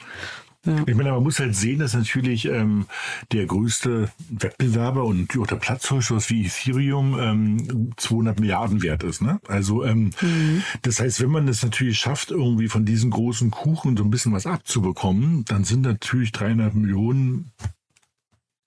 Ja. 0.66 0.84
Ich 0.86 0.94
meine, 0.94 1.12
man 1.12 1.22
muss 1.22 1.38
halt 1.38 1.56
sehen, 1.56 1.78
dass 1.78 1.94
natürlich 1.94 2.44
ähm, 2.44 2.86
der 3.32 3.46
größte 3.46 4.10
Wettbewerber 4.28 5.04
und 5.04 5.36
auch 5.38 5.46
der 5.46 5.56
Platzhirsch, 5.56 6.10
wie 6.28 6.44
Ethereum, 6.44 7.18
ähm, 7.18 7.92
200 7.96 8.38
Milliarden 8.40 8.82
wert 8.82 9.02
ist. 9.02 9.22
Ne? 9.22 9.40
Also 9.48 9.84
ähm, 9.84 10.10
mhm. 10.20 10.62
das 10.82 11.00
heißt, 11.00 11.22
wenn 11.22 11.30
man 11.30 11.48
es 11.48 11.62
natürlich 11.62 11.98
schafft, 11.98 12.30
irgendwie 12.30 12.68
von 12.68 12.84
diesen 12.84 13.10
großen 13.10 13.50
Kuchen 13.50 13.96
so 13.96 14.04
ein 14.04 14.10
bisschen 14.10 14.32
was 14.32 14.46
abzubekommen, 14.46 15.46
dann 15.46 15.64
sind 15.64 15.82
natürlich 15.82 16.32
300 16.32 16.74
Millionen 16.74 17.52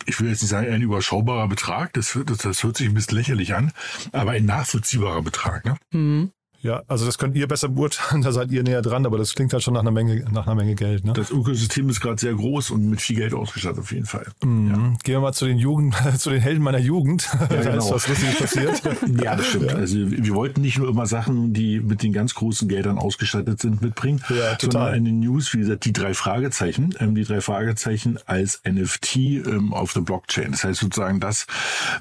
ich 0.05 0.19
will 0.19 0.27
jetzt 0.27 0.41
nicht 0.41 0.49
sagen, 0.49 0.69
ein 0.69 0.81
überschaubarer 0.81 1.47
Betrag, 1.47 1.93
das, 1.93 2.17
das, 2.25 2.39
das 2.39 2.63
hört 2.63 2.75
sich 2.75 2.87
ein 2.87 2.93
bisschen 2.93 3.15
lächerlich 3.15 3.55
an, 3.55 3.71
aber 4.11 4.31
ein 4.31 4.45
nachvollziehbarer 4.45 5.21
Betrag. 5.21 5.63
Ne? 5.63 5.77
Mhm. 5.91 6.31
Ja, 6.63 6.81
also 6.87 7.05
das 7.05 7.17
könnt 7.17 7.35
ihr 7.35 7.45
besser 7.47 7.67
beurteilen, 7.67 8.21
da 8.23 8.31
seid 8.31 8.51
ihr 8.51 8.63
näher 8.63 8.81
dran, 8.81 9.05
aber 9.05 9.17
das 9.17 9.35
klingt 9.35 9.51
halt 9.51 9.61
schon 9.61 9.73
nach 9.73 9.81
einer 9.81 9.91
Menge, 9.91 10.25
nach 10.31 10.47
einer 10.47 10.55
Menge 10.55 10.75
Geld. 10.75 11.03
Ne? 11.03 11.11
Das 11.11 11.29
Ökosystem 11.29 11.89
ist 11.89 11.99
gerade 11.99 12.19
sehr 12.19 12.33
groß 12.33 12.71
und 12.71 12.89
mit 12.89 13.01
viel 13.01 13.17
Geld 13.17 13.33
ausgestattet 13.33 13.79
auf 13.79 13.91
jeden 13.91 14.05
Fall. 14.05 14.27
Mhm. 14.43 14.69
Ja. 14.69 14.75
Gehen 15.03 15.15
wir 15.15 15.19
mal 15.19 15.33
zu 15.33 15.45
den 15.45 15.57
Jugend, 15.57 15.93
zu 16.17 16.29
den 16.29 16.39
Helden 16.39 16.63
meiner 16.63 16.79
Jugend. 16.79 17.29
Ja, 17.33 17.47
da 17.47 17.55
genau. 17.61 17.77
ist 17.79 17.91
was 17.91 18.07
Lustiges 18.07 18.37
passiert. 18.37 18.81
ja, 19.21 19.35
das 19.35 19.47
stimmt. 19.47 19.71
Ja. 19.71 19.77
Also 19.77 19.97
wir 19.97 20.33
wollten 20.33 20.61
nicht 20.61 20.77
nur 20.77 20.87
immer 20.87 21.05
Sachen, 21.05 21.53
die 21.53 21.81
mit 21.81 22.01
den 22.01 22.13
ganz 22.13 22.33
großen 22.33 22.69
Geldern 22.69 22.97
ausgestattet 22.97 23.59
sind, 23.59 23.81
mitbringen, 23.81 24.23
ja, 24.29 24.55
total. 24.55 24.71
sondern 24.71 24.93
eine 24.93 25.11
News, 25.11 25.53
wie 25.53 25.59
gesagt, 25.59 25.83
die 25.83 25.91
drei 25.91 26.13
Fragezeichen, 26.13 26.95
ähm, 26.99 27.13
die 27.13 27.25
drei 27.25 27.41
Fragezeichen 27.41 28.19
als 28.25 28.61
NFT 28.65 29.15
ähm, 29.17 29.73
auf 29.73 29.91
der 29.91 30.01
Blockchain. 30.01 30.51
Das 30.51 30.63
heißt 30.63 30.79
sozusagen 30.79 31.19
das, 31.19 31.45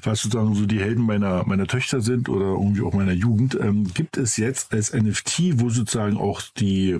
was 0.03 0.21
sozusagen 0.21 0.55
so 0.55 0.65
die 0.65 0.79
Helden 0.79 1.03
meiner, 1.03 1.45
meiner 1.45 1.67
Töchter 1.67 1.99
sind 1.99 2.29
oder 2.29 2.45
irgendwie 2.45 2.81
auch 2.81 2.93
meiner 2.93 3.11
Jugend, 3.11 3.59
ähm, 3.59 3.93
gibt 3.93 4.15
es 4.15 4.37
jetzt 4.37 4.52
jetzt 4.53 4.71
als 4.71 4.93
NFT, 4.93 5.59
wo 5.59 5.69
sozusagen 5.69 6.17
auch 6.17 6.41
die, 6.57 6.97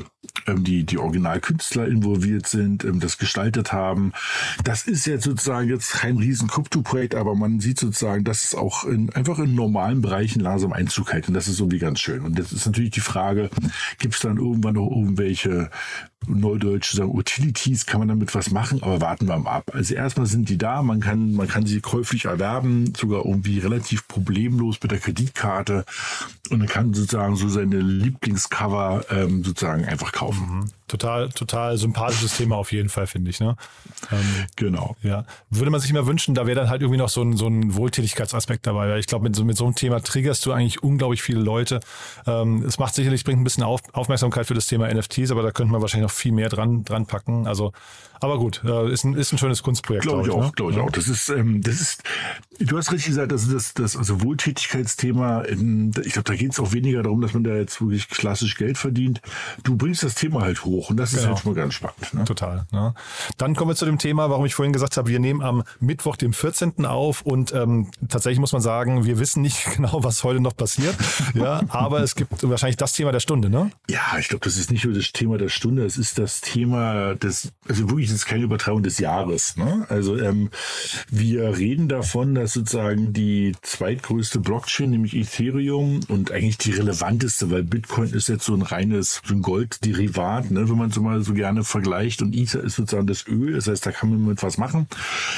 ähm, 0.47 0.63
die, 0.63 0.85
die 0.85 0.97
Originalkünstler 0.97 1.87
involviert 1.87 2.47
sind, 2.47 2.83
ähm, 2.83 2.99
das 2.99 3.19
gestaltet 3.19 3.71
haben. 3.71 4.11
Das 4.63 4.87
ist 4.87 5.05
jetzt 5.05 5.25
sozusagen 5.25 5.69
jetzt 5.69 5.91
kein 5.91 6.17
riesen 6.17 6.47
Krypto-Projekt, 6.47 7.13
aber 7.13 7.35
man 7.35 7.59
sieht 7.59 7.79
sozusagen, 7.79 8.23
dass 8.23 8.43
es 8.43 8.55
auch 8.55 8.85
in, 8.85 9.11
einfach 9.13 9.37
in 9.37 9.53
normalen 9.53 10.01
Bereichen 10.01 10.39
langsam 10.39 10.73
Einzug 10.73 11.13
hält. 11.13 11.27
Und 11.27 11.35
das 11.35 11.47
ist 11.47 11.59
irgendwie 11.59 11.79
ganz 11.79 11.99
schön. 11.99 12.21
Und 12.21 12.39
jetzt 12.39 12.51
ist 12.51 12.65
natürlich 12.65 12.91
die 12.91 12.99
Frage, 12.99 13.51
gibt 13.99 14.15
es 14.15 14.21
dann 14.21 14.37
irgendwann 14.37 14.73
noch 14.73 14.89
irgendwelche 14.89 15.69
Neudeutsch 16.27 16.93
sagen, 16.93 17.11
Utilities, 17.11 17.85
kann 17.85 17.99
man 17.99 18.07
damit 18.07 18.33
was 18.35 18.51
machen, 18.51 18.81
aber 18.83 19.01
warten 19.01 19.27
wir 19.27 19.37
mal 19.37 19.51
ab. 19.51 19.71
Also 19.73 19.95
erstmal 19.95 20.25
sind 20.25 20.49
die 20.49 20.57
da, 20.57 20.81
man 20.81 20.99
kann, 20.99 21.33
man 21.33 21.47
kann 21.47 21.65
sie 21.65 21.81
käuflich 21.81 22.25
erwerben, 22.25 22.93
sogar 22.95 23.25
irgendwie 23.25 23.59
relativ 23.59 24.07
problemlos 24.07 24.79
mit 24.81 24.91
der 24.91 24.99
Kreditkarte 24.99 25.85
und 26.49 26.59
man 26.59 26.67
kann 26.67 26.93
sozusagen 26.93 27.35
so 27.35 27.49
seine 27.49 27.79
Lieblingscover 27.79 29.05
ähm, 29.09 29.43
sozusagen 29.43 29.85
einfach 29.85 30.11
kaufen. 30.11 30.59
Mhm. 30.59 30.69
Total, 30.97 31.29
total 31.29 31.77
sympathisches 31.77 32.37
Thema 32.37 32.55
auf 32.55 32.71
jeden 32.71 32.89
Fall, 32.89 33.07
finde 33.07 33.31
ich. 33.31 33.39
Ne? 33.39 33.55
Ähm, 34.11 34.45
genau. 34.55 34.95
Ja. 35.01 35.25
Würde 35.49 35.71
man 35.71 35.81
sich 35.81 35.89
immer 35.89 36.05
wünschen, 36.05 36.35
da 36.35 36.45
wäre 36.45 36.59
dann 36.59 36.69
halt 36.69 36.81
irgendwie 36.81 36.99
noch 36.99 37.09
so 37.09 37.21
ein, 37.21 37.35
so 37.35 37.47
ein 37.47 37.75
Wohltätigkeitsaspekt 37.75 38.67
dabei. 38.67 38.89
Weil 38.89 38.99
ich 38.99 39.07
glaube, 39.07 39.23
mit 39.23 39.35
so, 39.35 39.43
mit 39.43 39.57
so 39.57 39.65
einem 39.65 39.75
Thema 39.75 40.01
triggerst 40.01 40.45
du 40.45 40.51
eigentlich 40.51 40.83
unglaublich 40.83 41.21
viele 41.21 41.41
Leute. 41.41 41.79
Ähm, 42.27 42.63
es 42.63 42.77
macht 42.77 42.93
sicherlich, 42.93 43.23
bringt 43.23 43.41
ein 43.41 43.43
bisschen 43.43 43.63
auf, 43.63 43.81
Aufmerksamkeit 43.93 44.45
für 44.45 44.53
das 44.53 44.67
Thema 44.67 44.93
NFTs, 44.93 45.31
aber 45.31 45.41
da 45.41 45.51
könnte 45.51 45.71
man 45.71 45.81
wahrscheinlich 45.81 46.09
noch 46.09 46.15
viel 46.15 46.31
mehr 46.31 46.49
dran, 46.49 46.83
dran 46.83 47.05
packen. 47.05 47.47
Also, 47.47 47.73
aber 48.23 48.37
gut, 48.37 48.61
äh, 48.63 48.91
ist, 48.91 49.03
ein, 49.03 49.15
ist 49.15 49.33
ein 49.33 49.37
schönes 49.37 49.63
Kunstprojekt. 49.63 50.05
Glaube 50.05 50.21
ich, 50.21 50.27
glaub 50.27 50.39
auch, 50.39 50.45
ne? 50.45 50.51
glaube 50.55 50.71
ich 50.71 50.77
ja. 50.77 50.83
auch. 50.83 50.91
Das 50.91 51.09
ist, 51.09 51.27
ähm, 51.29 51.61
das 51.61 51.81
ist, 51.81 52.03
du 52.59 52.77
hast 52.77 52.91
richtig 52.91 53.07
gesagt, 53.07 53.31
das 53.31 53.43
ist 53.43 53.53
das, 53.53 53.73
das 53.73 53.97
also 53.97 54.21
Wohltätigkeitsthema. 54.21 55.41
In, 55.41 55.91
ich 56.05 56.13
glaube, 56.13 56.29
da 56.29 56.35
geht 56.35 56.51
es 56.51 56.59
auch 56.59 56.71
weniger 56.71 57.03
darum, 57.03 57.19
dass 57.19 57.33
man 57.33 57.43
da 57.43 57.55
jetzt 57.55 57.81
wirklich 57.81 58.07
klassisch 58.07 58.55
Geld 58.55 58.77
verdient. 58.77 59.21
Du 59.63 59.75
bringst 59.75 60.03
das 60.03 60.15
Thema 60.15 60.41
halt 60.41 60.63
hoch 60.63 60.82
und 60.89 60.97
das 60.97 61.13
ist 61.13 61.19
genau. 61.19 61.29
halt 61.29 61.39
schon 61.39 61.53
mal 61.53 61.61
ganz 61.61 61.73
spannend. 61.73 62.13
Ne? 62.13 62.23
Total. 62.25 62.65
Ne? 62.71 62.93
Dann 63.37 63.55
kommen 63.55 63.71
wir 63.71 63.75
zu 63.75 63.85
dem 63.85 63.97
Thema, 63.97 64.29
warum 64.29 64.45
ich 64.45 64.55
vorhin 64.55 64.73
gesagt 64.73 64.97
habe, 64.97 65.09
wir 65.09 65.19
nehmen 65.19 65.41
am 65.41 65.63
Mittwoch, 65.79 66.15
dem 66.15 66.33
14. 66.33 66.85
auf 66.85 67.21
und 67.21 67.53
ähm, 67.53 67.89
tatsächlich 68.09 68.39
muss 68.39 68.53
man 68.53 68.61
sagen, 68.61 69.05
wir 69.05 69.19
wissen 69.19 69.41
nicht 69.41 69.65
genau, 69.75 70.03
was 70.03 70.23
heute 70.23 70.39
noch 70.39 70.55
passiert. 70.55 70.95
ja, 71.33 71.61
aber 71.69 72.01
es 72.01 72.15
gibt 72.15 72.47
wahrscheinlich 72.49 72.77
das 72.77 72.93
Thema 72.93 73.11
der 73.11 73.19
Stunde, 73.19 73.49
ne? 73.49 73.71
Ja, 73.89 74.17
ich 74.19 74.27
glaube, 74.27 74.43
das 74.43 74.57
ist 74.57 74.71
nicht 74.71 74.85
nur 74.85 74.93
das 74.93 75.11
Thema 75.11 75.37
der 75.37 75.49
Stunde, 75.49 75.85
es 75.85 75.97
ist 75.97 76.17
das 76.17 76.41
Thema 76.41 77.15
des, 77.15 77.51
also 77.67 77.89
wirklich 77.89 78.09
ist 78.11 78.25
keine 78.25 78.43
Übertragung 78.43 78.83
des 78.83 78.99
Jahres. 78.99 79.57
Ne? 79.57 79.85
Also 79.89 80.17
ähm, 80.17 80.49
wir 81.09 81.57
reden 81.57 81.87
davon, 81.87 82.35
dass 82.35 82.53
sozusagen 82.53 83.13
die 83.13 83.53
zweitgrößte 83.61 84.39
Blockchain, 84.39 84.89
nämlich 84.89 85.15
Ethereum 85.15 86.01
und 86.07 86.31
eigentlich 86.31 86.57
die 86.57 86.71
relevanteste, 86.71 87.51
weil 87.51 87.63
Bitcoin 87.63 88.13
ist 88.13 88.29
jetzt 88.29 88.45
so 88.45 88.53
ein 88.53 88.61
reines 88.61 89.21
so 89.25 89.33
ein 89.33 89.41
Goldderivat, 89.41 90.51
ne, 90.51 90.67
wenn 90.73 90.79
man 90.79 90.91
so 90.91 91.01
mal 91.01 91.21
so 91.21 91.33
gerne 91.33 91.63
vergleicht 91.63 92.21
und 92.21 92.35
Ether 92.35 92.61
ist 92.61 92.75
sozusagen 92.75 93.07
das 93.07 93.27
Öl, 93.27 93.53
das 93.53 93.67
heißt, 93.67 93.85
da 93.85 93.91
kann 93.91 94.09
man 94.09 94.25
mit 94.25 94.41
was 94.41 94.57
machen, 94.57 94.87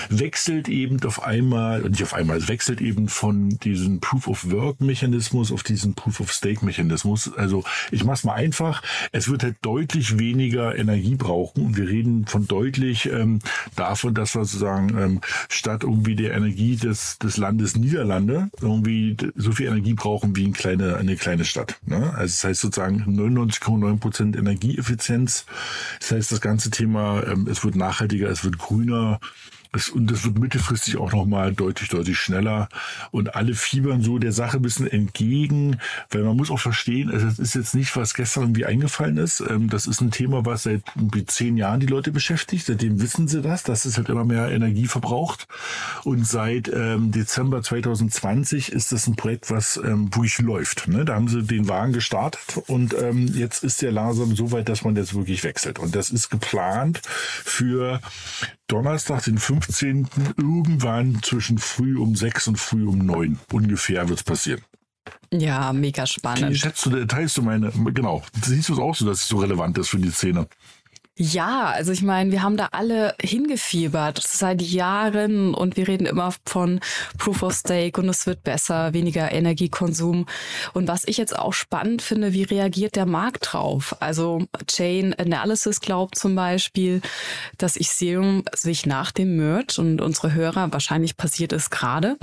wechselt 0.10 0.70
eben 0.70 1.04
auf 1.04 1.24
einmal, 1.24 1.82
nicht 1.82 2.04
auf 2.04 2.14
einmal, 2.14 2.38
es 2.38 2.48
wechselt 2.48 2.82
eben 2.82 3.10
von 3.10 3.50
diesem 3.50 4.00
Proof 4.00 4.28
of 4.28 4.52
Work 4.52 4.80
Mechanismus 4.82 5.52
auf 5.52 5.64
diesen 5.64 5.94
Proof 5.94 6.22
of 6.22 6.32
Stake 6.32 6.64
Mechanismus. 6.64 7.34
Also 7.36 7.64
ich 7.92 8.04
mache 8.04 8.16
es 8.16 8.24
mal 8.24 8.34
einfach, 8.34 8.82
es 9.12 9.30
wird 9.30 9.44
halt 9.44 9.58
deutlich 9.62 10.18
weniger 10.18 10.78
Energie 10.78 11.16
brauchen 11.16 11.66
und 11.66 11.78
wir 11.78 11.88
reden 11.88 12.26
von 12.28 12.48
deutlich 12.48 13.10
ähm, 13.12 13.40
davon, 13.76 14.14
dass 14.14 14.36
wir 14.36 14.46
sozusagen 14.46 14.98
ähm, 14.98 15.22
statt 15.50 15.84
irgendwie 15.84 16.16
der 16.16 16.34
Energie 16.34 16.78
des, 16.78 17.20
des 17.20 17.36
Landes 17.38 17.76
Niederlande 17.76 18.50
irgendwie 18.62 19.18
so 19.36 19.52
viel 19.52 19.68
Energie 19.68 19.94
brauchen 19.96 20.36
wie 20.36 20.46
eine 20.46 20.54
kleine, 20.54 20.96
eine 20.96 21.18
kleine 21.18 21.44
Stadt. 21.44 21.78
Ne? 21.86 22.14
Also 22.16 22.24
das 22.24 22.44
heißt 22.44 22.62
sozusagen 22.62 23.04
99,9 23.04 24.00
Prozent 24.00 24.36
Energieeffizienz. 25.16 25.46
Das 26.00 26.12
heißt, 26.12 26.32
das 26.32 26.42
ganze 26.42 26.70
Thema, 26.70 27.24
ähm, 27.28 27.48
es 27.50 27.64
wird 27.64 27.76
nachhaltiger, 27.76 28.30
es 28.30 28.44
wird 28.44 28.58
grüner, 28.58 29.20
das, 29.76 29.90
und 29.90 30.10
das 30.10 30.24
wird 30.24 30.40
mittelfristig 30.40 30.98
auch 30.98 31.12
nochmal 31.12 31.54
deutlich, 31.54 31.90
deutlich 31.90 32.18
schneller. 32.18 32.70
Und 33.12 33.36
alle 33.36 33.54
fiebern 33.54 34.02
so 34.02 34.20
der 34.20 34.32
Sache 34.32 34.58
ein 34.58 34.62
bisschen 34.62 34.90
entgegen, 34.90 35.80
weil 36.12 36.24
man 36.24 36.38
muss 36.38 36.50
auch 36.50 36.60
verstehen, 36.60 37.12
also 37.12 37.26
das 37.26 37.40
ist 37.40 37.56
jetzt 37.56 37.76
nicht, 37.76 37.96
was 37.96 38.14
gestern 38.14 38.44
irgendwie 38.44 38.66
eingefallen 38.66 39.18
ist. 39.18 39.42
Ähm, 39.42 39.70
das 39.70 39.86
ist 39.86 40.02
ein 40.02 40.12
Thema, 40.12 40.46
was 40.46 40.64
seit 40.64 40.82
zehn 41.28 41.58
Jahren 41.58 41.80
die 41.80 41.88
Leute 41.88 42.12
beschäftigt. 42.12 42.66
Seitdem 42.66 43.02
wissen 43.02 43.28
sie 43.28 43.42
das, 43.42 43.64
dass 43.64 43.86
es 43.86 43.98
halt 43.98 44.10
immer 44.10 44.24
mehr 44.24 44.50
Energie 44.50 44.88
verbraucht. 44.88 45.48
Und 46.04 46.26
seit 46.26 46.72
ähm, 46.74 47.12
Dezember 47.12 47.62
2020 47.62 48.72
ist 48.72 48.92
das 48.92 49.08
ein 49.08 49.16
Projekt, 49.16 49.52
was 49.52 49.78
ähm, 49.78 50.06
wirklich 50.16 50.40
läuft. 50.40 50.88
Ne? 50.88 51.04
Da 51.04 51.16
haben 51.16 51.28
sie 51.28 51.44
den 51.44 51.68
Wagen 51.68 51.92
gestartet 51.92 52.64
und 52.68 52.96
ähm, 52.98 53.28
jetzt 53.34 53.64
ist 53.64 53.82
der 53.82 53.92
langsam 53.92 54.36
so 54.36 54.52
weit, 54.52 54.70
dass 54.70 54.84
man 54.84 54.96
jetzt 54.96 55.14
wirklich 55.14 55.44
wechselt. 55.44 55.80
Und 55.80 55.96
das 55.96 56.10
ist 56.10 56.30
geplant 56.30 57.02
für 57.04 58.00
Donnerstag, 58.68 59.24
den 59.24 59.38
15. 59.66 60.08
irgendwann 60.38 61.22
zwischen 61.24 61.58
früh 61.58 61.98
um 61.98 62.16
sechs 62.16 62.48
und 62.48 62.58
früh 62.58 62.86
um 62.88 63.00
neun 63.00 63.40
ungefähr 63.52 64.08
wird 64.08 64.20
es 64.20 64.24
passieren. 64.24 64.62
Ja, 65.32 65.74
mega 65.74 66.06
spannend. 66.06 66.52
Wie 66.52 66.56
schätzt 66.56 66.86
du, 66.86 67.06
teilst 67.06 67.38
du 67.38 67.42
meine, 67.42 67.72
genau, 67.72 68.24
siehst 68.44 68.70
du 68.70 68.74
es 68.74 68.80
auch 68.80 68.96
so, 68.96 69.06
dass 69.06 69.22
es 69.22 69.28
so 69.28 69.38
relevant 69.38 69.78
ist 69.78 69.90
für 69.90 69.98
die 69.98 70.12
Szene? 70.12 70.48
Ja, 71.18 71.68
also 71.68 71.94
ich 71.94 72.02
meine, 72.02 72.34
wir 72.34 72.44
haben 72.44 72.58
da 72.58 72.68
alle 72.74 73.16
hingefiebert 73.22 74.22
seit 74.22 74.62
Jahren 74.62 75.54
und 75.54 75.78
wir 75.78 75.88
reden 75.88 76.06
immer 76.06 76.34
von 76.46 76.82
Proof 77.18 77.42
of 77.42 77.54
Stake 77.54 78.02
und 78.02 78.10
es 78.10 78.28
wird 78.28 78.44
besser, 78.44 78.92
weniger 78.92 79.32
Energiekonsum. 79.32 80.26
Und 80.74 80.90
was 80.90 81.08
ich 81.08 81.16
jetzt 81.16 81.40
auch 81.40 81.54
spannend 81.54 82.02
finde, 82.02 82.34
wie 82.34 82.44
reagiert 82.44 82.98
der 82.98 83.06
Markt 83.06 83.54
drauf? 83.54 83.96
Also 84.02 84.46
Chain 84.68 85.14
Analysis 85.14 85.80
glaubt 85.80 86.18
zum 86.18 86.36
Beispiel, 86.36 87.00
dass 87.58 87.78
Ethereum 87.78 88.44
sich 88.54 88.86
nach 88.86 89.14
dem 89.14 89.38
Merge 89.38 89.80
und 89.80 90.02
unsere 90.02 90.34
Hörer, 90.34 90.74
wahrscheinlich 90.74 91.16
passiert 91.16 91.54
es 91.54 91.70
gerade, 91.70 92.18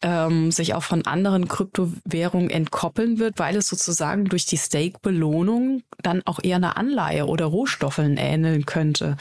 ähm, 0.00 0.52
sich 0.52 0.74
auch 0.74 0.84
von 0.84 1.04
anderen 1.06 1.48
Kryptowährungen 1.48 2.50
entkoppeln 2.50 3.18
wird, 3.18 3.40
weil 3.40 3.56
es 3.56 3.66
sozusagen 3.66 4.26
durch 4.26 4.46
die 4.46 4.58
Stake-Belohnung 4.58 5.82
dann 6.02 6.22
auch 6.24 6.38
eher 6.40 6.56
eine 6.56 6.76
Anleihe 6.76 7.26
oder 7.26 7.46
Rohstoffeln 7.46 8.16
ähneln 8.28 8.66
könnte. 8.66 9.16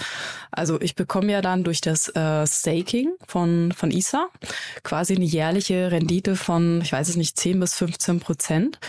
Also 0.51 0.79
ich 0.81 0.95
bekomme 0.95 1.31
ja 1.31 1.41
dann 1.41 1.63
durch 1.63 1.81
das 1.81 2.09
äh, 2.15 2.45
Staking 2.45 3.11
von, 3.27 3.71
von 3.71 3.91
ISA 3.91 4.27
quasi 4.83 5.15
eine 5.15 5.25
jährliche 5.25 5.91
Rendite 5.91 6.35
von, 6.35 6.81
ich 6.81 6.91
weiß 6.91 7.09
es 7.09 7.15
nicht, 7.15 7.37
10 7.37 7.59
bis 7.59 7.75
15 7.75 8.19
Prozent. 8.19 8.79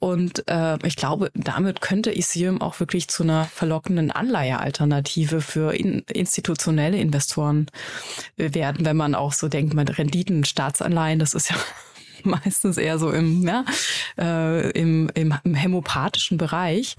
Und 0.00 0.46
äh, 0.48 0.78
ich 0.86 0.94
glaube, 0.94 1.30
damit 1.34 1.80
könnte 1.80 2.14
Ethereum 2.14 2.60
auch 2.60 2.78
wirklich 2.78 3.08
zu 3.08 3.24
einer 3.24 3.46
verlockenden 3.46 4.12
Anleihealternative 4.12 5.40
für 5.40 5.74
in, 5.74 6.00
institutionelle 6.12 6.98
Investoren 6.98 7.66
werden, 8.36 8.86
wenn 8.86 8.96
man 8.96 9.16
auch 9.16 9.32
so 9.32 9.48
denkt, 9.48 9.74
mit 9.74 9.98
Renditen, 9.98 10.44
Staatsanleihen, 10.44 11.18
das 11.18 11.34
ist 11.34 11.50
ja 11.50 11.56
meistens 12.24 12.76
eher 12.76 12.98
so 12.98 13.10
im, 13.10 13.46
ja, 13.46 13.64
äh, 14.18 14.70
im, 14.70 15.10
im, 15.14 15.34
im 15.44 15.54
hämopathischen 15.54 16.38
Bereich. 16.38 16.96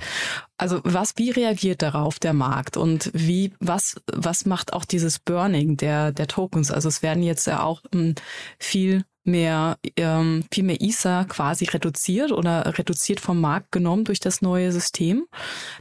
Also 0.57 0.81
was, 0.83 1.13
wie 1.15 1.31
reagiert 1.31 1.81
darauf 1.81 2.19
der 2.19 2.33
Markt 2.33 2.75
und 2.77 3.11
wie, 3.13 3.53
was, 3.59 3.95
was 4.11 4.45
macht 4.45 4.73
auch 4.73 4.85
dieses 4.85 5.19
Burning 5.19 5.77
der, 5.77 6.11
der 6.11 6.27
Tokens? 6.27 6.71
Also 6.71 6.89
es 6.89 7.01
werden 7.01 7.23
jetzt 7.23 7.47
ja 7.47 7.63
auch 7.63 7.81
ähm, 7.93 8.15
viel 8.59 9.05
mehr, 9.29 9.77
ähm, 9.95 10.43
viel 10.51 10.63
mehr 10.63 10.81
ISA 10.81 11.23
quasi 11.25 11.65
reduziert 11.65 12.31
oder 12.31 12.77
reduziert 12.77 13.19
vom 13.19 13.39
Markt 13.39 13.71
genommen 13.71 14.03
durch 14.05 14.19
das 14.19 14.41
neue 14.41 14.71
System. 14.71 15.25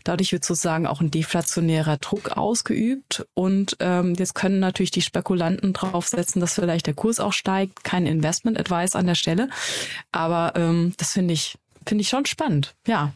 Dadurch 0.05 0.33
wird 0.33 0.45
sozusagen 0.45 0.87
auch 0.87 1.01
ein 1.01 1.11
deflationärer 1.11 1.97
Druck 1.99 2.37
ausgeübt 2.37 3.27
und 3.35 3.77
ähm, 3.81 4.15
jetzt 4.15 4.35
können 4.35 4.61
natürlich 4.61 4.91
die 4.91 5.03
Spekulanten 5.03 5.73
draufsetzen, 5.73 6.41
dass 6.41 6.55
vielleicht 6.55 6.87
der 6.87 6.95
Kurs 6.95 7.21
auch 7.21 7.33
steigt. 7.33 7.85
Kein 7.85 8.07
Investment 8.07 8.59
Advice 8.59 8.95
an 8.95 9.07
der 9.07 9.15
Stelle, 9.15 9.49
aber 10.13 10.53
ähm, 10.57 10.93
das 10.97 11.13
finde 11.13 11.35
ich 11.35 11.57
finde 11.87 12.03
ich 12.03 12.09
schon 12.09 12.27
spannend. 12.27 12.75
Ja. 12.87 13.13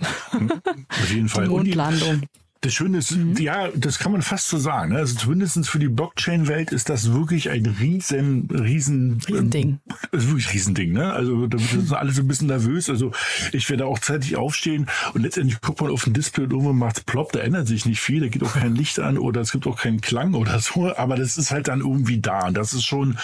Auf 0.89 1.11
jeden 1.11 1.29
Fall. 1.29 1.45
Die 1.45 1.51
Mondlandung. 1.51 2.23
Das 2.63 2.73
Schöne 2.73 2.99
ist, 2.99 3.11
mhm. 3.11 3.37
ja, 3.39 3.69
das 3.75 3.99
kann 3.99 4.13
man 4.13 4.23
fast 4.23 4.49
so 4.49 4.57
sagen. 4.57 4.93
Ne? 4.93 4.99
Also 4.99 5.17
zumindest 5.17 5.69
für 5.69 5.81
die 5.81 5.89
Blockchain-Welt 5.89 6.71
ist 6.71 6.89
das 6.89 7.13
wirklich 7.13 7.51
ein 7.51 7.67
riesen, 7.67 8.49
riesen, 8.53 9.21
Riesending. 9.29 9.81
Ähm, 9.91 9.97
ist 10.13 10.29
wirklich 10.29 10.53
Riesending, 10.53 10.93
ne? 10.93 11.13
Also 11.13 11.49
da 11.49 11.59
sind 11.59 11.93
alle 11.93 12.13
so 12.13 12.23
ein 12.23 12.29
bisschen 12.29 12.47
nervös. 12.47 12.89
Also 12.89 13.11
ich 13.53 13.69
werde 13.69 13.87
auch 13.87 13.99
zeitig 13.99 14.37
aufstehen 14.37 14.87
und 15.13 15.23
letztendlich 15.23 15.61
guckt 15.61 15.81
man 15.81 15.91
auf 15.91 16.05
den 16.05 16.13
Display 16.13 16.45
und 16.45 16.53
irgendwann 16.53 16.79
macht 16.79 17.05
plopp, 17.05 17.33
da 17.33 17.41
ändert 17.41 17.67
sich 17.67 17.85
nicht 17.85 18.01
viel, 18.01 18.21
da 18.21 18.29
geht 18.29 18.45
auch 18.45 18.55
kein 18.55 18.77
Licht 18.77 19.01
an 19.01 19.19
oder 19.19 19.41
es 19.41 19.51
gibt 19.51 19.67
auch 19.67 19.79
keinen 19.81 20.01
Klang 20.01 20.35
oder 20.35 20.61
so, 20.61 20.95
aber 20.97 21.17
das 21.17 21.39
ist 21.39 21.51
halt 21.51 21.67
dann 21.67 21.81
irgendwie 21.81 22.21
da. 22.21 22.47
Und 22.47 22.57
das 22.57 22.75
ist 22.75 22.85
schon, 22.85 23.19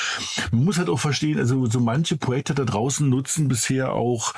man 0.51 0.65
muss 0.65 0.79
halt 0.79 0.89
auch 0.89 0.99
verstehen, 0.99 1.39
also 1.39 1.65
so 1.67 1.79
manche 1.79 2.17
Projekte 2.17 2.55
da 2.55 2.65
draußen 2.65 3.09
nutzen 3.09 3.47
bisher 3.47 3.93
auch 3.93 4.35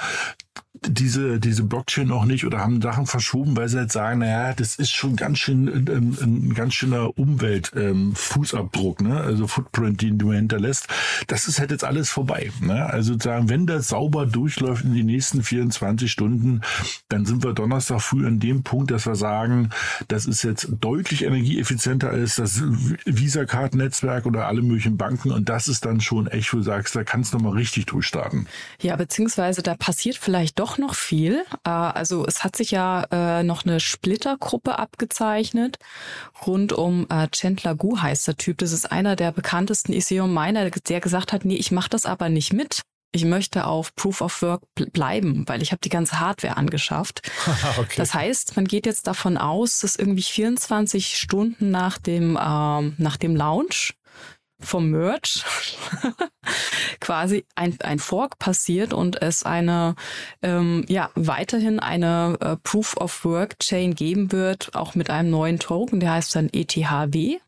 diese, 0.87 1.39
diese 1.39 1.63
Blockchain 1.63 2.09
noch 2.09 2.25
nicht 2.25 2.47
oder 2.47 2.59
haben 2.61 2.81
Sachen 2.81 3.07
verschoben, 3.07 3.57
weil 3.57 3.69
sie 3.69 3.79
halt 3.79 3.93
sagen, 3.93 4.21
naja, 4.21 4.55
das 4.55 4.77
ist 4.77 4.91
schon 4.91 5.17
ganz 5.17 5.39
schön 5.39 5.69
ein, 5.69 6.17
ein 6.21 6.55
ganz 6.55 6.75
schöner 6.75 7.19
Umweltfußabdruck, 7.19 9.01
ähm, 9.01 9.09
ne? 9.09 9.21
also 9.21 9.47
Footprint, 9.47 10.01
den 10.01 10.19
du 10.19 10.33
hinterlässt. 10.33 10.89
Das 11.27 11.49
ist 11.49 11.59
halt 11.61 11.71
jetzt 11.71 11.85
alles 11.85 12.09
vorbei. 12.09 12.51
Ne? 12.61 12.87
Also 12.87 13.19
sagen, 13.19 13.49
wenn 13.49 13.67
das 13.67 13.89
sauber 13.89 14.27
durchläuft 14.27 14.85
in 14.85 14.95
die 14.95 15.05
nächsten 15.05 15.43
24 15.43 16.11
Stunden, 16.11 16.63
dann 17.09 17.27
sind 17.27 17.45
wir 17.45 17.53
Donnerstag 17.53 18.01
früh 18.01 18.27
an 18.27 18.41
dem 18.41 18.63
Punkt, 18.63 18.91
dass 18.91 19.07
wir 19.07 19.17
sagen, 19.17 19.71
das 20.09 20.27
ist 20.27 20.43
jetzt 20.43 20.69
deutlich 20.81 21.25
energieeffizienter 21.25 22.11
als 22.11 22.37
das 22.37 22.63
Visa-Card-Netzwerk 23.05 24.27
oder 24.27 24.47
alle 24.47 24.63
möglichen 24.63 24.97
Banken 24.97 25.31
und 25.31 25.49
das 25.49 25.69
ist 25.69 25.85
dann 25.85 26.01
schon 26.01 26.27
echt, 26.27 26.53
wo 26.53 26.59
du 26.59 26.63
sagst, 26.63 26.97
da 26.97 27.05
kannst 27.05 27.35
du 27.35 27.39
mal 27.39 27.53
richtig 27.53 27.87
durchstarten. 27.87 28.47
Ja, 28.81 28.97
beziehungsweise 28.97 29.63
da 29.63 29.75
passiert 29.75 30.17
vielleicht 30.17 30.59
doch 30.59 30.70
noch 30.79 30.95
viel. 30.95 31.45
Äh, 31.65 31.71
also 31.71 32.27
es 32.27 32.45
hat 32.45 32.57
sich 32.57 32.71
ja 32.71 33.05
äh, 33.11 33.43
noch 33.43 33.65
eine 33.65 33.81
Splittergruppe 33.81 34.79
abgezeichnet 34.79 35.79
rund 36.47 36.73
um 36.73 37.07
äh, 37.11 37.29
Chandler 37.29 37.75
Gu 37.75 37.99
heißt 37.99 38.29
der 38.29 38.37
Typ. 38.37 38.59
Das 38.59 38.73
ist 38.73 38.91
einer 38.91 39.17
der 39.17 39.33
bekanntesten 39.33 39.93
Ethereum 39.93 40.33
Miner, 40.33 40.71
der 40.71 41.01
gesagt 41.01 41.33
hat, 41.33 41.45
nee, 41.45 41.57
ich 41.57 41.71
mache 41.73 41.91
das 41.91 42.07
aber 42.07 42.29
nicht 42.29 42.53
mit 42.53 42.83
ich 43.13 43.25
möchte 43.25 43.67
auf 43.67 43.95
Proof 43.97 44.21
of 44.21 44.43
Work 44.43 44.63
bleiben, 44.93 45.45
weil 45.49 45.63
ich 45.63 45.73
habe 45.73 45.81
die 45.83 45.89
ganze 45.89 46.21
Hardware 46.21 46.57
angeschafft. 46.57 47.29
okay. 47.79 47.95
Das 47.97 48.15
heißt, 48.15 48.57
man 48.57 48.67
geht 48.67 48.87
jetzt 48.87 49.07
davon 49.07 49.37
aus, 49.37 49.81
dass 49.81 49.97
irgendwie 49.97 50.23
24 50.23 51.17
Stunden 51.17 51.71
nach 51.71 51.99
dem, 51.99 52.39
ähm, 52.41 52.95
nach 52.99 53.17
dem 53.17 53.35
Launch 53.35 53.95
vom 54.61 54.91
Merch 54.91 55.45
quasi 57.01 57.45
ein, 57.55 57.77
ein 57.83 57.99
Fork 57.99 58.39
passiert 58.39 58.93
und 58.93 59.21
es 59.23 59.43
eine 59.43 59.95
ähm, 60.43 60.85
ja 60.89 61.11
weiterhin 61.15 61.81
eine 61.81 62.37
äh, 62.41 62.57
Proof 62.57 62.97
of 62.97 63.25
Work 63.25 63.59
Chain 63.59 63.95
geben 63.95 64.33
wird, 64.33 64.75
auch 64.75 64.95
mit 64.95 65.11
einem 65.11 65.31
neuen 65.31 65.59
Token, 65.59 66.01
der 66.01 66.13
heißt 66.13 66.35
dann 66.37 66.51
ETHW, 66.53 67.39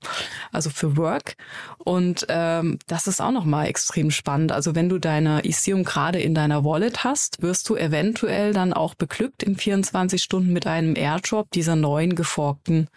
also 0.51 0.71
für 0.71 0.97
Work. 0.97 1.37
Und 1.79 2.27
ähm, 2.29 2.79
das 2.87 3.07
ist 3.07 3.21
auch 3.21 3.33
nochmal 3.33 3.67
extrem 3.67 4.11
spannend. 4.11 4.53
Also 4.53 4.75
wenn 4.75 4.89
du 4.89 4.99
deine 4.99 5.45
Ethereum 5.45 5.85
gerade 5.85 6.21
in 6.21 6.35
deiner 6.35 6.65
Wallet 6.65 7.05
hast, 7.05 7.43
wirst 7.43 7.69
du 7.69 7.77
eventuell 7.77 8.53
dann 8.53 8.73
auch 8.73 8.95
beglückt 8.95 9.43
in 9.43 9.57
24 9.57 10.23
Stunden 10.23 10.53
mit 10.53 10.67
einem 10.67 10.97
Airdrop 10.97 11.51
dieser 11.51 11.77
neuen 11.77 12.15
geforkten 12.15 12.89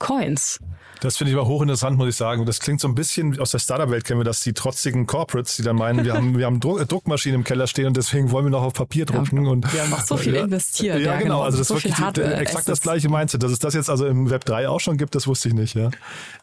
Coins. 0.00 0.58
Das 1.00 1.16
finde 1.16 1.32
ich 1.32 1.38
aber 1.38 1.48
hochinteressant, 1.48 1.96
muss 1.96 2.08
ich 2.08 2.16
sagen. 2.16 2.44
Das 2.44 2.60
klingt 2.60 2.80
so 2.80 2.86
ein 2.86 2.94
bisschen 2.94 3.38
aus 3.40 3.52
der 3.52 3.58
Startup-Welt 3.58 4.04
kennen 4.04 4.20
wir 4.20 4.24
das, 4.24 4.42
die 4.42 4.52
trotzigen 4.52 5.06
Corporates, 5.06 5.56
die 5.56 5.62
dann 5.62 5.76
meinen, 5.76 6.04
wir 6.04 6.12
haben, 6.12 6.36
wir 6.36 6.44
haben 6.44 6.60
Druck, 6.60 6.86
Druckmaschinen 6.86 7.40
im 7.40 7.44
Keller 7.44 7.66
stehen 7.66 7.86
und 7.86 7.96
deswegen 7.96 8.30
wollen 8.30 8.44
wir 8.44 8.50
noch 8.50 8.62
auf 8.62 8.74
Papier 8.74 9.06
drucken. 9.06 9.44
Ja, 9.44 9.50
und, 9.50 9.72
wir 9.72 9.82
haben 9.82 9.90
noch 9.90 10.04
so 10.04 10.16
viel 10.18 10.34
investiert. 10.34 10.98
Ja, 10.98 11.12
ja 11.12 11.12
genau. 11.18 11.22
genau. 11.22 11.42
Also 11.42 11.56
das 11.56 11.68
so 11.68 11.76
ist 11.76 11.84
wirklich 11.84 12.12
die, 12.12 12.20
exakt 12.20 12.68
das 12.68 12.82
gleiche 12.82 13.08
Mindset. 13.08 13.42
Dass 13.42 13.50
es 13.50 13.58
das 13.58 13.72
jetzt 13.72 13.88
also 13.88 14.06
im 14.06 14.28
Web 14.28 14.44
3 14.44 14.68
auch 14.68 14.80
schon 14.80 14.98
gibt, 14.98 15.14
das 15.14 15.26
wusste 15.26 15.48
ich 15.48 15.54
nicht. 15.54 15.74
Ja, 15.74 15.90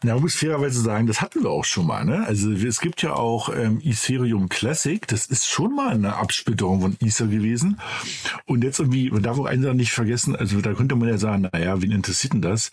ja 0.02 0.14
man 0.14 0.22
muss 0.22 0.34
fairerweise 0.34 0.80
sagen, 0.80 1.06
das 1.06 1.20
hatten 1.20 1.44
wir 1.44 1.50
auch 1.50 1.64
schon 1.64 1.86
mal. 1.86 2.04
Ne? 2.04 2.24
Also 2.26 2.50
es 2.50 2.80
gibt 2.80 3.00
ja 3.02 3.14
auch 3.14 3.50
ähm, 3.54 3.80
Ethereum 3.84 4.48
Classic. 4.48 5.06
Das 5.06 5.26
ist 5.26 5.46
schon 5.46 5.74
mal 5.76 5.90
eine 5.94 6.16
Absplitterung 6.16 6.80
von 6.80 6.96
Ether 7.00 7.26
gewesen. 7.26 7.78
Und 8.46 8.64
jetzt 8.64 8.80
irgendwie, 8.80 9.10
man 9.10 9.22
darf 9.22 9.38
auch 9.38 9.46
eins 9.46 9.64
nicht 9.74 9.92
vergessen, 9.92 10.34
also 10.34 10.60
da 10.60 10.72
könnte 10.72 10.96
man 10.96 11.08
ja 11.08 11.18
sagen, 11.18 11.48
naja, 11.52 11.80
wen 11.80 11.92
interessiert 11.92 12.32
denn 12.32 12.42
das? 12.42 12.70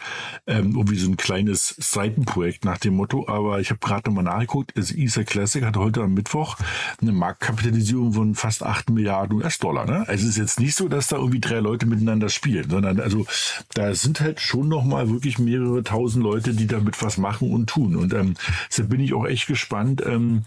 Ähm, 0.48 0.75
irgendwie 0.75 0.98
so 0.98 1.10
ein 1.10 1.17
kleines 1.17 1.75
Seitenprojekt 1.77 2.36
Projekt 2.36 2.65
nach 2.65 2.77
dem 2.77 2.96
Motto, 2.96 3.27
aber 3.27 3.60
ich 3.60 3.70
habe 3.70 3.79
gerade 3.79 4.10
nochmal 4.10 4.25
nachgeguckt, 4.25 4.74
das 4.75 4.91
Ether 4.91 5.24
Classic 5.24 5.63
hat 5.63 5.77
heute 5.77 6.01
am 6.01 6.13
Mittwoch 6.13 6.58
eine 7.01 7.12
Marktkapitalisierung 7.12 8.13
von 8.13 8.36
fast 8.36 8.62
8 8.62 8.89
Milliarden 8.89 9.38
US-Dollar. 9.38 9.86
Ne? 9.86 10.08
Also 10.08 10.25
es 10.25 10.32
ist 10.32 10.38
jetzt 10.38 10.60
nicht 10.60 10.75
so, 10.75 10.88
dass 10.88 11.08
da 11.08 11.15
irgendwie 11.15 11.39
drei 11.39 11.60
Leute 11.60 11.86
miteinander 11.86 12.29
spielen, 12.29 12.70
sondern 12.70 13.00
also 13.00 13.25
da 13.74 13.96
sind 13.96 14.20
halt 14.22 14.41
schon 14.41 14.67
nochmal 14.67 15.10
wirklich 15.10 15.39
mehrere 15.39 15.84
tausend 15.84 16.24
Leute, 16.24 16.53
die 16.53 16.67
damit 16.67 17.01
was 17.01 17.17
machen 17.17 17.51
und 17.51 17.67
tun. 17.67 17.96
Und 17.96 18.13
ähm, 18.13 18.36
deshalb 18.70 18.89
bin 18.89 19.00
ich 19.00 19.13
auch 19.13 19.25
echt 19.25 19.48
gespannt, 19.48 20.03
ähm, 20.05 20.44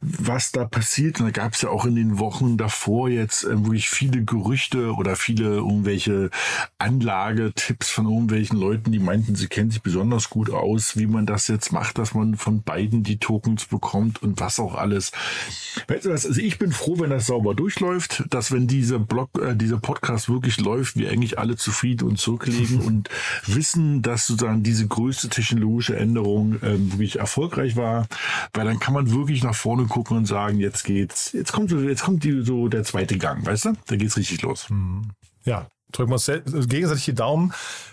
was 0.00 0.52
da 0.52 0.64
passiert. 0.64 1.20
Und 1.20 1.26
da 1.26 1.30
gab 1.32 1.52
es 1.52 1.62
ja 1.62 1.68
auch 1.68 1.84
in 1.84 1.96
den 1.96 2.18
Wochen 2.18 2.56
davor 2.56 3.08
jetzt 3.08 3.44
ähm, 3.44 3.66
wirklich 3.66 3.88
viele 3.88 4.24
Gerüchte 4.24 4.94
oder 4.94 5.16
viele 5.16 5.44
irgendwelche 5.44 6.30
Anlagetipps 6.78 7.90
von 7.90 8.06
irgendwelchen 8.06 8.58
Leuten, 8.58 8.90
die 8.90 8.98
meinten, 8.98 9.36
sie 9.36 9.48
kennen 9.48 9.65
sich 9.70 9.82
besonders 9.82 10.30
gut 10.30 10.50
aus, 10.50 10.96
wie 10.96 11.06
man 11.06 11.26
das 11.26 11.48
jetzt 11.48 11.72
macht, 11.72 11.98
dass 11.98 12.14
man 12.14 12.36
von 12.36 12.62
beiden 12.62 13.02
die 13.02 13.18
Tokens 13.18 13.66
bekommt 13.66 14.22
und 14.22 14.40
was 14.40 14.58
auch 14.58 14.74
alles. 14.74 15.12
Weißt 15.88 16.06
du 16.06 16.10
was? 16.10 16.26
Also 16.26 16.40
ich 16.40 16.58
bin 16.58 16.72
froh, 16.72 16.98
wenn 16.98 17.10
das 17.10 17.26
sauber 17.26 17.54
durchläuft, 17.54 18.24
dass 18.30 18.52
wenn 18.52 18.66
dieser 18.66 18.98
Blog, 18.98 19.30
äh, 19.40 19.54
dieser 19.54 19.78
Podcast 19.78 20.28
wirklich 20.28 20.60
läuft, 20.60 20.96
wir 20.96 21.10
eigentlich 21.10 21.38
alle 21.38 21.56
zufrieden 21.56 22.08
und 22.08 22.18
zurücklegen 22.18 22.80
und 22.86 23.08
wissen, 23.46 24.02
dass 24.02 24.26
sozusagen 24.26 24.62
diese 24.62 24.86
größte 24.86 25.28
technologische 25.28 25.96
Änderung 25.96 26.56
ähm, 26.62 26.92
wirklich 26.92 27.18
erfolgreich 27.18 27.76
war, 27.76 28.06
weil 28.54 28.64
dann 28.64 28.78
kann 28.78 28.94
man 28.94 29.10
wirklich 29.12 29.42
nach 29.42 29.54
vorne 29.54 29.84
gucken 29.84 30.18
und 30.18 30.26
sagen, 30.26 30.58
jetzt 30.58 30.84
geht's, 30.84 31.32
jetzt 31.32 31.52
kommt 31.52 31.70
so, 31.70 31.80
jetzt 31.80 32.02
kommt 32.02 32.24
die, 32.24 32.42
so 32.42 32.68
der 32.68 32.84
zweite 32.84 33.18
Gang, 33.18 33.44
weißt 33.44 33.66
du? 33.66 33.72
Da 33.86 33.96
geht's 33.96 34.16
richtig 34.16 34.42
los. 34.42 34.68
Mhm. 34.70 35.10
Ja, 35.44 35.68
drücken 35.92 36.10
wir 36.10 36.14
uns 36.14 36.26
gegenseitig 36.68 37.04
die 37.04 37.14
Daumen. 37.14 37.52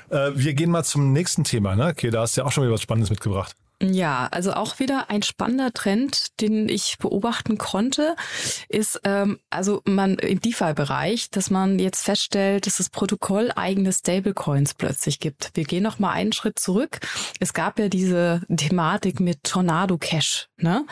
Äh, 0.09 0.31
wir 0.35 0.53
gehen 0.53 0.71
mal 0.71 0.83
zum 0.83 1.13
nächsten 1.13 1.43
Thema. 1.43 1.75
Ne? 1.75 1.87
Okay, 1.87 2.09
da 2.09 2.21
hast 2.21 2.37
du 2.37 2.41
ja 2.41 2.47
auch 2.47 2.51
schon 2.51 2.63
wieder 2.63 2.73
was 2.73 2.81
Spannendes 2.81 3.09
mitgebracht. 3.09 3.55
Ja, 3.83 4.29
also 4.31 4.53
auch 4.53 4.79
wieder 4.79 5.09
ein 5.09 5.23
spannender 5.23 5.73
Trend, 5.73 6.39
den 6.39 6.69
ich 6.69 6.97
beobachten 6.99 7.57
konnte, 7.57 8.15
ist 8.69 9.01
ähm, 9.03 9.39
also 9.49 9.81
man 9.83 10.15
im 10.15 10.39
DeFi-Bereich, 10.39 11.31
dass 11.31 11.49
man 11.49 11.79
jetzt 11.79 12.05
feststellt, 12.05 12.65
dass 12.65 12.79
es 12.79 12.89
protokolleigene 12.89 13.91
Stablecoins 13.91 14.73
plötzlich 14.75 15.19
gibt. 15.19 15.51
Wir 15.55 15.65
gehen 15.65 15.83
noch 15.83 15.99
mal 15.99 16.11
einen 16.11 16.31
Schritt 16.31 16.59
zurück. 16.59 17.01
Es 17.41 17.51
gab 17.53 17.77
ja 17.77 17.89
diese 17.89 18.41
Thematik 18.55 19.19
mit 19.19 19.43
Tornado 19.43 19.97
Cash, 19.97 20.47
ne, 20.55 20.85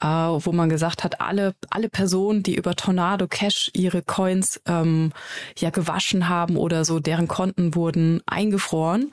äh, 0.00 0.06
wo 0.06 0.52
man 0.52 0.70
gesagt 0.70 1.04
hat, 1.04 1.20
alle 1.20 1.54
alle 1.68 1.90
Personen, 1.90 2.42
die 2.42 2.54
über 2.54 2.74
Tornado 2.74 3.28
Cash 3.28 3.70
ihre 3.74 4.00
Coins 4.00 4.62
ähm, 4.64 5.12
ja 5.58 5.68
gewaschen 5.68 6.30
haben 6.30 6.56
oder 6.56 6.86
so, 6.86 7.00
deren 7.00 7.28
Konten 7.28 7.74
wurden 7.74 8.22
eingefroren. 8.24 9.12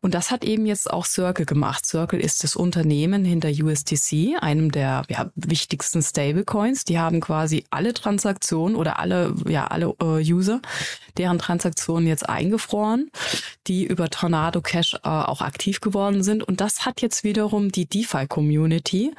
Und 0.00 0.14
das 0.14 0.32
hat 0.32 0.44
eben 0.44 0.66
jetzt 0.66 0.90
auch 0.90 1.04
Circle 1.04 1.46
gemacht. 1.46 1.86
Circle 1.86 2.18
ist 2.18 2.42
das 2.42 2.55
Unternehmen 2.56 3.24
hinter 3.24 3.48
USDC, 3.48 4.36
einem 4.40 4.72
der 4.72 5.02
ja, 5.08 5.30
wichtigsten 5.34 6.02
Stablecoins. 6.02 6.84
Die 6.84 6.98
haben 6.98 7.20
quasi 7.20 7.64
alle 7.70 7.94
Transaktionen 7.94 8.76
oder 8.76 8.98
alle, 8.98 9.34
ja, 9.46 9.66
alle 9.66 9.94
äh, 10.00 10.32
User, 10.32 10.60
deren 11.16 11.38
Transaktionen 11.38 12.06
jetzt 12.06 12.28
eingefroren, 12.28 13.10
die 13.66 13.84
über 13.84 14.10
Tornado 14.10 14.60
Cash 14.60 14.94
äh, 14.94 15.08
auch 15.08 15.40
aktiv 15.40 15.80
geworden 15.80 16.22
sind. 16.22 16.42
Und 16.42 16.60
das 16.60 16.84
hat 16.84 17.02
jetzt 17.02 17.24
wiederum 17.24 17.70
die 17.70 17.86
DeFi-Community 17.86 19.12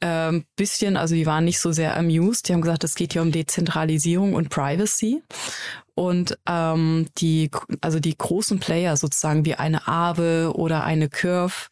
äh, 0.00 0.40
bisschen, 0.56 0.96
also 0.96 1.14
die 1.14 1.26
waren 1.26 1.44
nicht 1.44 1.60
so 1.60 1.72
sehr 1.72 1.96
amused. 1.96 2.48
Die 2.48 2.52
haben 2.52 2.62
gesagt, 2.62 2.84
es 2.84 2.94
geht 2.94 3.12
hier 3.12 3.22
um 3.22 3.32
Dezentralisierung 3.32 4.34
und 4.34 4.48
Privacy. 4.50 5.22
Und 5.94 6.38
ähm, 6.48 7.08
die, 7.18 7.50
also 7.80 8.00
die 8.00 8.16
großen 8.16 8.58
Player 8.60 8.96
sozusagen 8.96 9.44
wie 9.44 9.54
eine 9.54 9.86
Aave 9.86 10.52
oder 10.54 10.84
eine 10.84 11.08
Curve, 11.08 11.68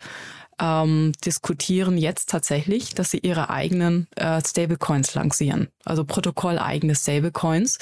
ähm, 0.61 1.12
diskutieren 1.25 1.96
jetzt 1.96 2.29
tatsächlich, 2.29 2.94
dass 2.94 3.11
sie 3.11 3.18
ihre 3.18 3.51
eigenen 3.51 4.07
äh, 4.16 4.40
Stablecoins 4.46 5.14
lancieren. 5.14 5.68
Also 5.85 6.05
protokolleigene 6.05 6.94
Stablecoins, 6.94 7.79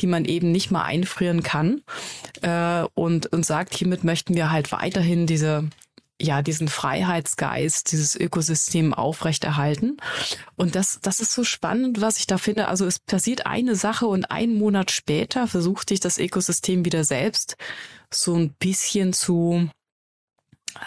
die 0.00 0.06
man 0.06 0.24
eben 0.24 0.50
nicht 0.50 0.70
mal 0.70 0.82
einfrieren 0.82 1.42
kann. 1.42 1.82
Äh, 2.40 2.84
und, 2.94 3.32
und 3.32 3.44
sagt, 3.44 3.74
hiermit 3.74 4.04
möchten 4.04 4.34
wir 4.34 4.50
halt 4.50 4.72
weiterhin 4.72 5.26
diese 5.26 5.68
ja, 6.20 6.40
diesen 6.40 6.68
Freiheitsgeist, 6.68 7.90
dieses 7.90 8.14
Ökosystem 8.14 8.94
aufrechterhalten. 8.94 9.96
Und 10.54 10.76
das, 10.76 11.00
das 11.02 11.18
ist 11.18 11.32
so 11.32 11.42
spannend, 11.42 12.00
was 12.00 12.18
ich 12.18 12.28
da 12.28 12.38
finde. 12.38 12.68
Also 12.68 12.86
es 12.86 13.00
passiert 13.00 13.44
eine 13.46 13.74
Sache 13.74 14.06
und 14.06 14.30
einen 14.30 14.56
Monat 14.56 14.92
später 14.92 15.48
versucht 15.48 15.88
sich 15.88 15.98
das 15.98 16.18
Ökosystem 16.18 16.84
wieder 16.84 17.02
selbst 17.02 17.56
so 18.14 18.36
ein 18.36 18.52
bisschen 18.52 19.12
zu, 19.12 19.68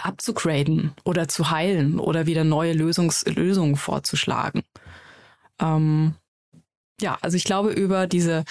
abzugraden 0.04 0.94
oder 1.04 1.28
zu 1.28 1.52
heilen 1.52 2.00
oder 2.00 2.26
wieder 2.26 2.44
neue 2.44 2.74
Lösungs 2.74 3.26
Lösungen 3.26 3.76
vorzuschlagen. 3.76 4.64
Ähm, 5.60 6.16
ja, 7.02 7.18
also 7.22 7.38
ich 7.38 7.44
glaube, 7.44 7.72
über 7.72 8.08
diese 8.08 8.46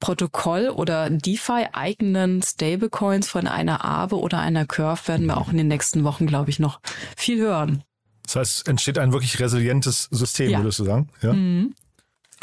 Protokoll- 0.00 0.68
oder 0.68 1.08
DeFi-eigenen 1.08 2.42
Stablecoins 2.42 3.28
von 3.28 3.46
einer 3.46 3.84
Aave 3.84 4.18
oder 4.18 4.40
einer 4.40 4.66
Curve 4.66 5.08
werden 5.08 5.26
wir 5.26 5.38
auch 5.38 5.48
in 5.48 5.56
den 5.56 5.68
nächsten 5.68 6.04
Wochen, 6.04 6.26
glaube 6.26 6.50
ich, 6.50 6.58
noch 6.58 6.80
viel 7.16 7.38
hören. 7.38 7.82
Das 8.24 8.36
heißt, 8.36 8.68
entsteht 8.68 8.98
ein 8.98 9.12
wirklich 9.12 9.38
resilientes 9.38 10.08
System, 10.10 10.50
ja. 10.50 10.58
würdest 10.58 10.78
du 10.78 10.84
sagen? 10.84 11.08
Ja. 11.22 11.32
Mhm. 11.32 11.74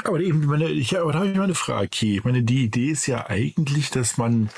Aber 0.03 0.19
eben, 0.19 0.45
meine, 0.45 0.69
ich, 0.69 0.97
aber 0.97 1.11
da 1.11 1.19
habe 1.19 1.29
ich 1.29 1.37
mal 1.37 1.43
eine 1.43 1.55
Frage. 1.55 1.89
Ich 2.01 2.23
meine, 2.23 2.43
die 2.43 2.63
Idee 2.63 2.89
ist 2.91 3.05
ja 3.07 3.27
eigentlich, 3.27 3.91
dass 3.91 4.17
man 4.17 4.49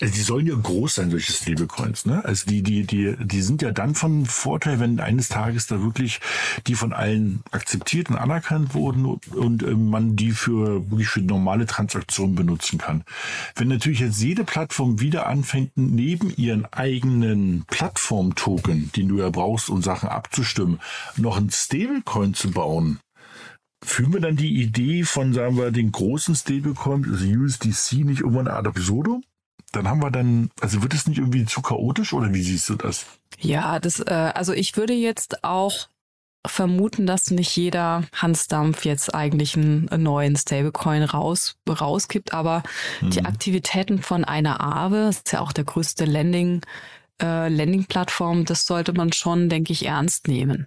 also 0.00 0.14
die 0.14 0.20
sollen 0.20 0.46
ja 0.46 0.54
groß 0.54 0.94
sein, 0.94 1.10
solche 1.10 1.32
Stablecoins. 1.32 2.06
Ne? 2.06 2.24
Also 2.24 2.48
die, 2.48 2.62
die, 2.62 2.84
die, 2.84 3.14
die 3.18 3.42
sind 3.42 3.60
ja 3.60 3.70
dann 3.70 3.94
von 3.94 4.24
Vorteil, 4.24 4.80
wenn 4.80 4.98
eines 4.98 5.28
Tages 5.28 5.66
da 5.66 5.82
wirklich 5.82 6.20
die 6.66 6.74
von 6.74 6.92
allen 6.92 7.42
akzeptiert 7.50 8.08
und 8.08 8.16
anerkannt 8.16 8.74
wurden 8.74 9.04
und, 9.04 9.62
äh, 9.62 9.74
man 9.74 10.16
die 10.16 10.30
für 10.30 10.90
wirklich 10.90 11.08
für 11.08 11.20
normale 11.20 11.66
Transaktionen 11.66 12.34
benutzen 12.34 12.78
kann. 12.78 13.04
Wenn 13.56 13.68
natürlich 13.68 14.00
jetzt 14.00 14.22
jede 14.22 14.44
Plattform 14.44 15.00
wieder 15.00 15.26
anfängt, 15.26 15.72
neben 15.76 16.34
ihren 16.36 16.64
eigenen 16.72 17.64
Plattform-Token, 17.66 18.90
die 18.94 19.06
du 19.06 19.18
ja 19.18 19.28
brauchst, 19.28 19.68
um 19.68 19.82
Sachen 19.82 20.08
abzustimmen, 20.08 20.80
noch 21.16 21.36
ein 21.36 21.50
Stablecoin 21.50 22.34
zu 22.34 22.50
bauen, 22.50 23.00
Führen 23.82 24.12
wir 24.12 24.20
dann 24.20 24.36
die 24.36 24.60
Idee 24.60 25.04
von, 25.04 25.32
sagen 25.32 25.56
wir, 25.56 25.70
den 25.70 25.90
großen 25.90 26.34
Stablecoin, 26.34 27.10
also 27.10 27.24
USDC, 27.24 28.04
nicht 28.04 28.20
irgendwann 28.20 28.46
ad 28.46 28.68
absurdum? 28.68 29.22
Dann 29.72 29.88
haben 29.88 30.02
wir 30.02 30.10
dann, 30.10 30.50
also 30.60 30.82
wird 30.82 30.94
es 30.94 31.06
nicht 31.06 31.18
irgendwie 31.18 31.44
zu 31.44 31.62
chaotisch 31.62 32.12
oder 32.12 32.32
wie 32.34 32.42
siehst 32.42 32.68
du 32.68 32.74
das? 32.74 33.06
Ja, 33.38 33.78
das, 33.78 34.00
äh, 34.00 34.32
also 34.34 34.52
ich 34.52 34.76
würde 34.76 34.92
jetzt 34.92 35.44
auch 35.44 35.88
vermuten, 36.46 37.06
dass 37.06 37.30
nicht 37.30 37.54
jeder 37.56 38.04
Hans 38.14 38.48
Dampf 38.48 38.84
jetzt 38.84 39.14
eigentlich 39.14 39.56
einen, 39.56 39.88
neuen 40.02 40.36
Stablecoin 40.36 41.02
raus, 41.02 41.56
rauskippt, 41.68 42.32
aber 42.32 42.62
mhm. 43.00 43.10
die 43.10 43.24
Aktivitäten 43.24 44.02
von 44.02 44.24
einer 44.24 44.60
Aave, 44.60 45.04
das 45.06 45.18
ist 45.18 45.32
ja 45.32 45.40
auch 45.40 45.52
der 45.52 45.64
größte 45.64 46.06
Landing, 46.06 46.62
äh, 47.20 47.48
Landing-Plattform, 47.48 48.46
das 48.46 48.66
sollte 48.66 48.94
man 48.94 49.12
schon, 49.12 49.50
denke 49.50 49.72
ich, 49.72 49.86
ernst 49.86 50.28
nehmen. 50.28 50.66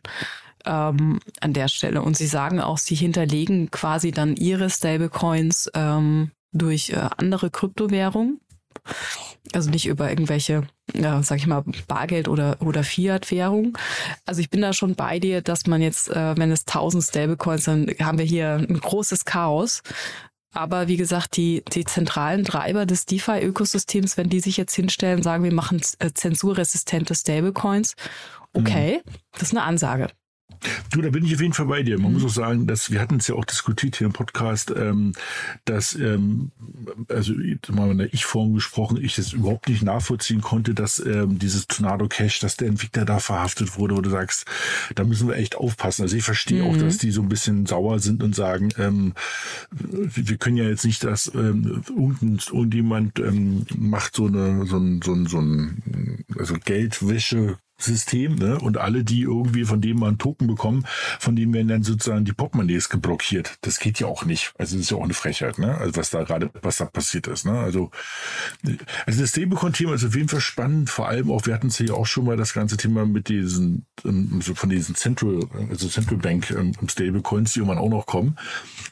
ähm, 0.66 1.20
an 1.42 1.54
der 1.54 1.68
Stelle. 1.68 2.02
Und 2.02 2.18
sie 2.18 2.28
sagen 2.28 2.62
auch, 2.62 2.78
sie 2.78 2.96
hinterlegen 2.96 3.72
quasi 3.72 4.12
dann 4.12 4.36
ihre 4.36 4.70
Stablecoins 4.70 5.70
ähm, 5.74 6.32
durch 6.54 6.92
äh, 6.92 7.10
andere 7.18 7.50
Kryptowährungen. 7.50 8.40
Also 9.54 9.70
nicht 9.70 9.86
über 9.86 10.10
irgendwelche, 10.10 10.64
ja, 10.94 11.22
sag 11.22 11.38
ich 11.38 11.48
mal, 11.48 11.64
Bargeld 11.88 12.28
oder, 12.28 12.58
oder 12.62 12.84
Fiat-Währung. 12.84 13.78
Also 14.26 14.42
ich 14.42 14.50
bin 14.50 14.62
da 14.62 14.74
schon 14.74 14.96
bei 14.96 15.20
dir, 15.20 15.42
dass 15.42 15.68
man 15.68 15.82
jetzt, 15.82 16.10
äh, 16.10 16.38
wenn 16.38 16.52
es 16.52 16.66
tausend 16.66 17.04
Stablecoins, 17.04 17.66
dann 17.66 17.88
haben 18.02 18.18
wir 18.18 18.26
hier 18.26 18.56
ein 18.56 18.80
großes 18.80 19.26
Chaos. 19.26 19.82
Aber 20.54 20.88
wie 20.88 20.98
gesagt, 20.98 21.36
die, 21.36 21.64
die 21.74 21.84
zentralen 21.84 22.46
Treiber 22.46 22.86
des 22.86 23.06
DeFi-Ökosystems, 23.06 24.18
wenn 24.18 24.30
die 24.30 24.40
sich 24.40 24.56
jetzt 24.56 24.76
hinstellen, 24.76 25.24
sagen, 25.24 25.44
wir 25.44 25.54
machen 25.54 25.82
äh, 26.00 26.12
zensurresistente 26.14 27.16
Stablecoins, 27.16 27.96
okay, 28.54 29.02
mhm. 29.04 29.12
das 29.32 29.42
ist 29.44 29.52
eine 29.52 29.64
Ansage. 29.64 30.10
Du, 30.92 31.02
da 31.02 31.10
bin 31.10 31.26
ich 31.26 31.34
auf 31.34 31.42
jeden 31.42 31.54
Fall 31.54 31.66
bei 31.66 31.84
dir. 31.84 31.98
Man 32.00 32.14
mhm. 32.14 32.20
muss 32.20 32.26
auch 32.26 32.36
sagen, 32.36 32.68
dass 32.68 32.92
wir 32.92 33.02
hatten 33.02 33.16
es 33.16 33.28
ja 33.28 33.36
auch 33.36 33.46
diskutiert 33.46 33.96
hier 33.96 34.08
im 34.08 34.14
Podcast, 34.14 34.72
ähm, 34.76 35.14
dass 35.66 35.96
ähm, 35.96 36.52
also 37.10 37.34
mal 37.70 37.92
in 37.92 37.98
der 37.98 38.14
Ich-Form 38.14 38.54
gesprochen, 38.54 38.98
ich 39.02 39.16
das 39.16 39.34
überhaupt 39.34 39.70
nicht 39.70 39.84
nachvollziehen 39.84 40.42
konnte, 40.42 40.74
dass 40.74 41.00
ähm, 41.00 41.40
dieses 41.40 41.68
Tornado 41.68 42.08
Cash, 42.08 42.40
dass 42.40 42.58
der 42.58 42.68
Entwickler 42.68 43.06
da 43.06 43.20
verhaftet 43.20 43.78
wurde, 43.78 43.98
wo 43.98 44.02
du 44.02 44.10
sagst, 44.10 44.46
da 44.96 45.04
müssen 45.04 45.28
wir 45.28 45.36
echt 45.36 45.56
aufpassen. 45.56 46.04
Also 46.04 46.16
ich 46.16 46.24
verstehe 46.24 46.64
mhm. 46.64 46.70
auch, 46.70 46.78
dass 46.78 46.98
die 46.98 47.12
so 47.12 47.22
ein 47.22 47.30
bisschen 47.30 47.66
sauer 47.66 48.00
sind 48.00 48.24
und 48.24 48.36
sagen, 48.36 48.70
ähm, 48.78 49.14
wir 49.72 50.38
können 50.38 50.58
ja 50.58 50.66
jetzt 50.66 50.86
nicht, 50.86 51.04
dass 51.04 51.32
ähm, 51.34 51.84
irgendjemand 51.90 53.20
ähm, 53.20 53.66
macht 53.76 54.16
so 54.16 54.28
eine 54.28 54.66
so 54.66 54.78
ein, 54.78 55.02
so 55.04 55.14
ein, 55.14 55.26
so 55.26 55.40
ein 55.40 56.26
also 56.38 56.56
Geldwäsche 56.64 57.58
System, 57.78 58.36
ne? 58.36 58.60
Und 58.60 58.78
alle, 58.78 59.04
die 59.04 59.22
irgendwie 59.22 59.66
von 59.66 59.82
dem 59.82 60.00
mal 60.00 60.08
einen 60.08 60.18
Token 60.18 60.48
bekommen, 60.48 60.86
von 61.20 61.36
denen 61.36 61.54
werden 61.54 61.68
dann 61.68 61.84
sozusagen 61.84 62.26
die 62.26 62.34
Portemonnaies 62.34 62.90
geblockiert. 62.90 63.58
Das 63.62 63.80
geht 63.80 64.00
ja 64.00 64.08
auch 64.08 64.26
nicht. 64.26 64.54
Also 64.58 64.76
das 64.76 64.86
ist 64.86 64.92
ja 64.92 64.98
auch 64.98 65.04
eine 65.04 65.14
Frechheit, 65.14 65.58
ne? 65.58 65.78
Also 65.78 65.96
was 65.96 66.10
da 66.10 66.24
gerade, 66.24 66.52
was 66.62 66.78
da 66.78 66.86
passiert 66.86 67.28
ist, 67.28 67.46
ne? 67.46 67.60
Also, 67.60 67.92
also 69.06 69.22
das 69.22 69.30
Stablecoin-Thema 69.30 69.96
ist 69.96 70.06
auf 70.06 70.16
jeden 70.16 70.30
Fall 70.30 70.42
spannend. 70.42 70.90
Vor 70.90 71.08
allem 71.08 71.32
auch, 71.32 71.46
wir 71.46 71.54
hatten 71.54 71.68
es 71.68 71.80
ja 71.80 71.94
auch 71.94 72.06
schon 72.06 72.26
mal 72.26 72.38
das 72.38 72.54
ganze 72.54 72.78
Thema 72.78 73.06
mit 73.06 73.28
diesen, 73.28 73.86
ähm, 74.06 74.42
so 74.42 74.56
von 74.56 74.70
diesen 74.70 74.96
Central, 74.96 75.40
also 75.70 75.88
Central 75.88 76.18
Bank 76.18 76.52
ähm, 76.52 76.74
Stablecoins, 76.88 77.54
die 77.54 77.60
irgendwann 77.60 77.80
auch 77.80 77.90
noch 77.90 78.06
kommen. 78.06 78.38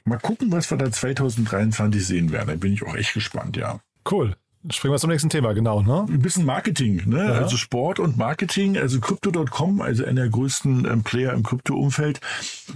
Mal 0.06 0.18
gucken, 0.18 0.52
was 0.52 0.70
wir 0.72 0.78
da 0.78 0.92
2023 0.92 2.06
sehen 2.06 2.32
werden. 2.32 2.48
Da 2.48 2.56
bin 2.56 2.74
ich 2.74 2.84
auch 2.84 2.96
echt 2.96 3.14
gespannt, 3.14 3.58
ja. 3.58 3.80
Cool. 4.10 4.36
Springen 4.70 4.94
wir 4.94 5.00
zum 5.00 5.10
nächsten 5.10 5.30
Thema, 5.30 5.54
genau. 5.54 5.82
Ne? 5.82 6.06
Ein 6.08 6.22
bisschen 6.22 6.46
Marketing, 6.46 7.02
ne? 7.08 7.26
Ja. 7.26 7.32
also 7.32 7.58
Sport 7.58 8.00
und 8.00 8.18
Marketing. 8.18 8.78
Also 8.78 9.00
Crypto.com, 9.00 9.82
also 9.82 10.06
einer 10.06 10.22
der 10.22 10.30
größten 10.30 10.86
ähm, 10.86 11.04
Player 11.04 11.34
im 11.34 11.44
Krypto-Umfeld, 11.44 12.22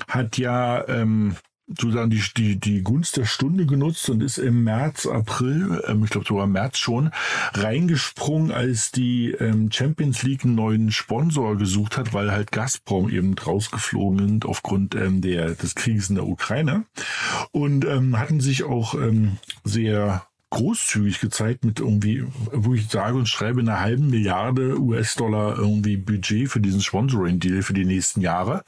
hat 0.07 0.37
ja 0.37 0.87
ähm, 0.87 1.35
sozusagen 1.67 2.09
die, 2.09 2.21
die, 2.37 2.59
die 2.59 2.83
Gunst 2.83 3.17
der 3.17 3.25
Stunde 3.25 3.65
genutzt 3.65 4.09
und 4.09 4.21
ist 4.21 4.37
im 4.37 4.63
März, 4.63 5.07
April, 5.07 5.83
ähm, 5.87 6.03
ich 6.03 6.09
glaube 6.09 6.27
sogar 6.27 6.47
März 6.47 6.77
schon, 6.77 7.11
reingesprungen, 7.53 8.51
als 8.51 8.91
die 8.91 9.31
ähm, 9.31 9.71
Champions 9.71 10.23
League 10.23 10.43
einen 10.43 10.55
neuen 10.55 10.91
Sponsor 10.91 11.55
gesucht 11.57 11.97
hat, 11.97 12.13
weil 12.13 12.31
halt 12.31 12.51
Gazprom 12.51 13.09
eben 13.09 13.35
rausgeflogen 13.37 14.19
sind 14.19 14.45
aufgrund 14.45 14.95
ähm, 14.95 15.21
der, 15.21 15.55
des 15.55 15.75
Krieges 15.75 16.09
in 16.09 16.15
der 16.15 16.27
Ukraine. 16.27 16.85
Und 17.51 17.85
ähm, 17.85 18.19
hatten 18.19 18.41
sich 18.41 18.63
auch 18.63 18.93
ähm, 18.93 19.37
sehr 19.63 20.25
großzügig 20.49 21.19
gezeigt 21.19 21.65
mit 21.65 21.79
irgendwie, 21.79 22.25
wo 22.51 22.73
ich 22.73 22.87
sage 22.87 23.17
und 23.17 23.27
schreibe, 23.27 23.61
einer 23.61 23.79
halben 23.79 24.09
Milliarde 24.09 24.79
US-Dollar 24.79 25.57
irgendwie 25.57 25.97
Budget 25.97 26.49
für 26.49 26.61
diesen 26.61 26.81
Sponsoring-Deal 26.81 27.61
für 27.61 27.73
die 27.73 27.85
nächsten 27.85 28.21
Jahre. 28.21 28.63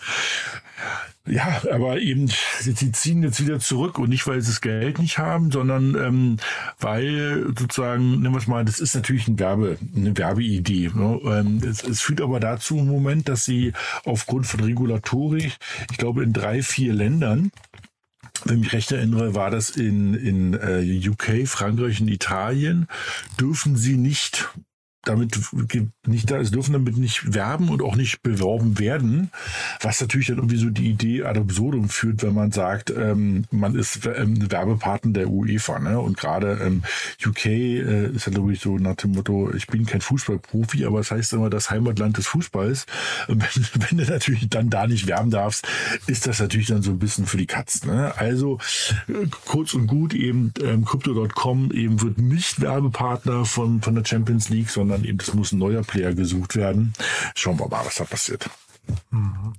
Ja, 1.29 1.61
aber 1.71 1.99
eben, 1.99 2.29
sie 2.59 2.73
ziehen 2.91 3.21
jetzt 3.21 3.41
wieder 3.41 3.59
zurück 3.59 3.99
und 3.99 4.09
nicht, 4.09 4.25
weil 4.27 4.39
sie 4.41 4.51
das 4.51 4.61
Geld 4.61 4.99
nicht 4.99 5.17
haben, 5.17 5.51
sondern 5.51 5.95
ähm, 5.95 6.37
weil 6.79 7.47
sozusagen, 7.57 8.21
nehmen 8.21 8.33
wir 8.33 8.39
es 8.39 8.47
mal, 8.47 8.63
das 8.63 8.79
ist 8.79 8.95
natürlich 8.95 9.27
ein 9.27 9.37
Werbe, 9.37 9.77
eine 9.95 10.17
Werbeidee. 10.17 10.89
Ne? 10.93 11.19
Ähm, 11.25 11.61
es, 11.67 11.83
es 11.83 11.99
führt 11.99 12.21
aber 12.21 12.39
dazu 12.39 12.77
im 12.77 12.87
Moment, 12.87 13.27
dass 13.27 13.43
sie 13.43 13.73
aufgrund 14.05 14.47
von 14.47 14.61
Regulatorik, 14.61 15.57
ich 15.91 15.97
glaube 15.97 16.23
in 16.23 16.31
drei, 16.31 16.61
vier 16.61 16.93
Ländern, 16.93 17.51
wenn 18.49 18.57
ich 18.57 18.65
mich 18.65 18.73
recht 18.73 18.91
erinnere, 18.91 19.35
war 19.35 19.49
das 19.49 19.69
in, 19.69 20.13
in 20.13 20.53
äh, 20.53 21.09
UK, 21.09 21.47
Frankreich 21.47 22.01
und 22.01 22.07
Italien, 22.07 22.87
dürfen 23.39 23.75
sie 23.75 23.97
nicht 23.97 24.49
damit 25.09 25.39
nicht 26.05 26.29
da, 26.29 26.37
es 26.37 26.51
dürfen 26.51 26.73
damit 26.73 26.97
nicht 26.97 27.33
werben 27.33 27.69
und 27.69 27.81
auch 27.81 27.95
nicht 27.95 28.21
beworben 28.21 28.79
werden, 28.79 29.31
was 29.81 29.99
natürlich 30.01 30.27
dann 30.27 30.37
irgendwie 30.37 30.57
so 30.57 30.69
die 30.69 30.89
Idee 30.89 31.23
ad 31.23 31.39
absurdum 31.39 31.89
führt, 31.89 32.23
wenn 32.23 32.33
man 32.33 32.51
sagt, 32.51 32.91
ähm, 32.91 33.45
man 33.51 33.75
ist 33.75 34.05
ähm, 34.05 34.51
Werbepartner 34.51 35.13
der 35.13 35.29
UEFA, 35.29 35.79
ne? 35.79 35.99
Und 35.99 36.17
gerade 36.17 36.59
ähm, 36.63 36.83
UK 37.25 37.45
äh, 37.45 38.07
ist 38.11 38.27
ja 38.27 38.31
glaube 38.31 38.53
ich 38.53 38.59
so 38.59 38.77
nach 38.77 38.95
dem 38.95 39.11
Motto, 39.11 39.51
ich 39.53 39.67
bin 39.67 39.85
kein 39.85 40.01
Fußballprofi, 40.01 40.85
aber 40.85 40.99
es 40.99 41.07
das 41.07 41.17
heißt 41.17 41.33
immer 41.33 41.49
das 41.49 41.69
Heimatland 41.69 42.17
des 42.17 42.27
Fußballs. 42.27 42.85
Wenn, 43.27 43.39
wenn 43.89 43.97
du 43.97 44.11
natürlich 44.11 44.49
dann 44.49 44.69
da 44.69 44.87
nicht 44.87 45.07
werben 45.07 45.31
darfst, 45.31 45.67
ist 46.07 46.27
das 46.27 46.39
natürlich 46.39 46.67
dann 46.67 46.81
so 46.81 46.91
ein 46.91 46.99
bisschen 46.99 47.25
für 47.25 47.37
die 47.37 47.45
Katzen. 47.45 47.89
Ne? 47.89 48.13
Also 48.17 48.59
äh, 49.07 49.27
kurz 49.45 49.73
und 49.73 49.87
gut 49.87 50.13
eben 50.13 50.53
ähm, 50.61 50.85
Crypto.com 50.85 51.71
eben 51.71 52.01
wird 52.01 52.17
nicht 52.17 52.61
Werbepartner 52.61 53.45
von 53.45 53.81
von 53.81 53.95
der 53.95 54.05
Champions 54.05 54.49
League, 54.49 54.69
sondern 54.69 54.96
dann 54.97 55.05
eben, 55.05 55.17
es 55.21 55.33
muss 55.33 55.51
ein 55.51 55.59
neuer 55.59 55.83
Player 55.83 56.13
gesucht 56.13 56.55
werden. 56.55 56.93
Schauen 57.35 57.59
wir 57.59 57.67
mal, 57.67 57.85
was 57.85 57.95
da 57.95 58.05
passiert. 58.05 58.49
Mhm. 59.11 59.53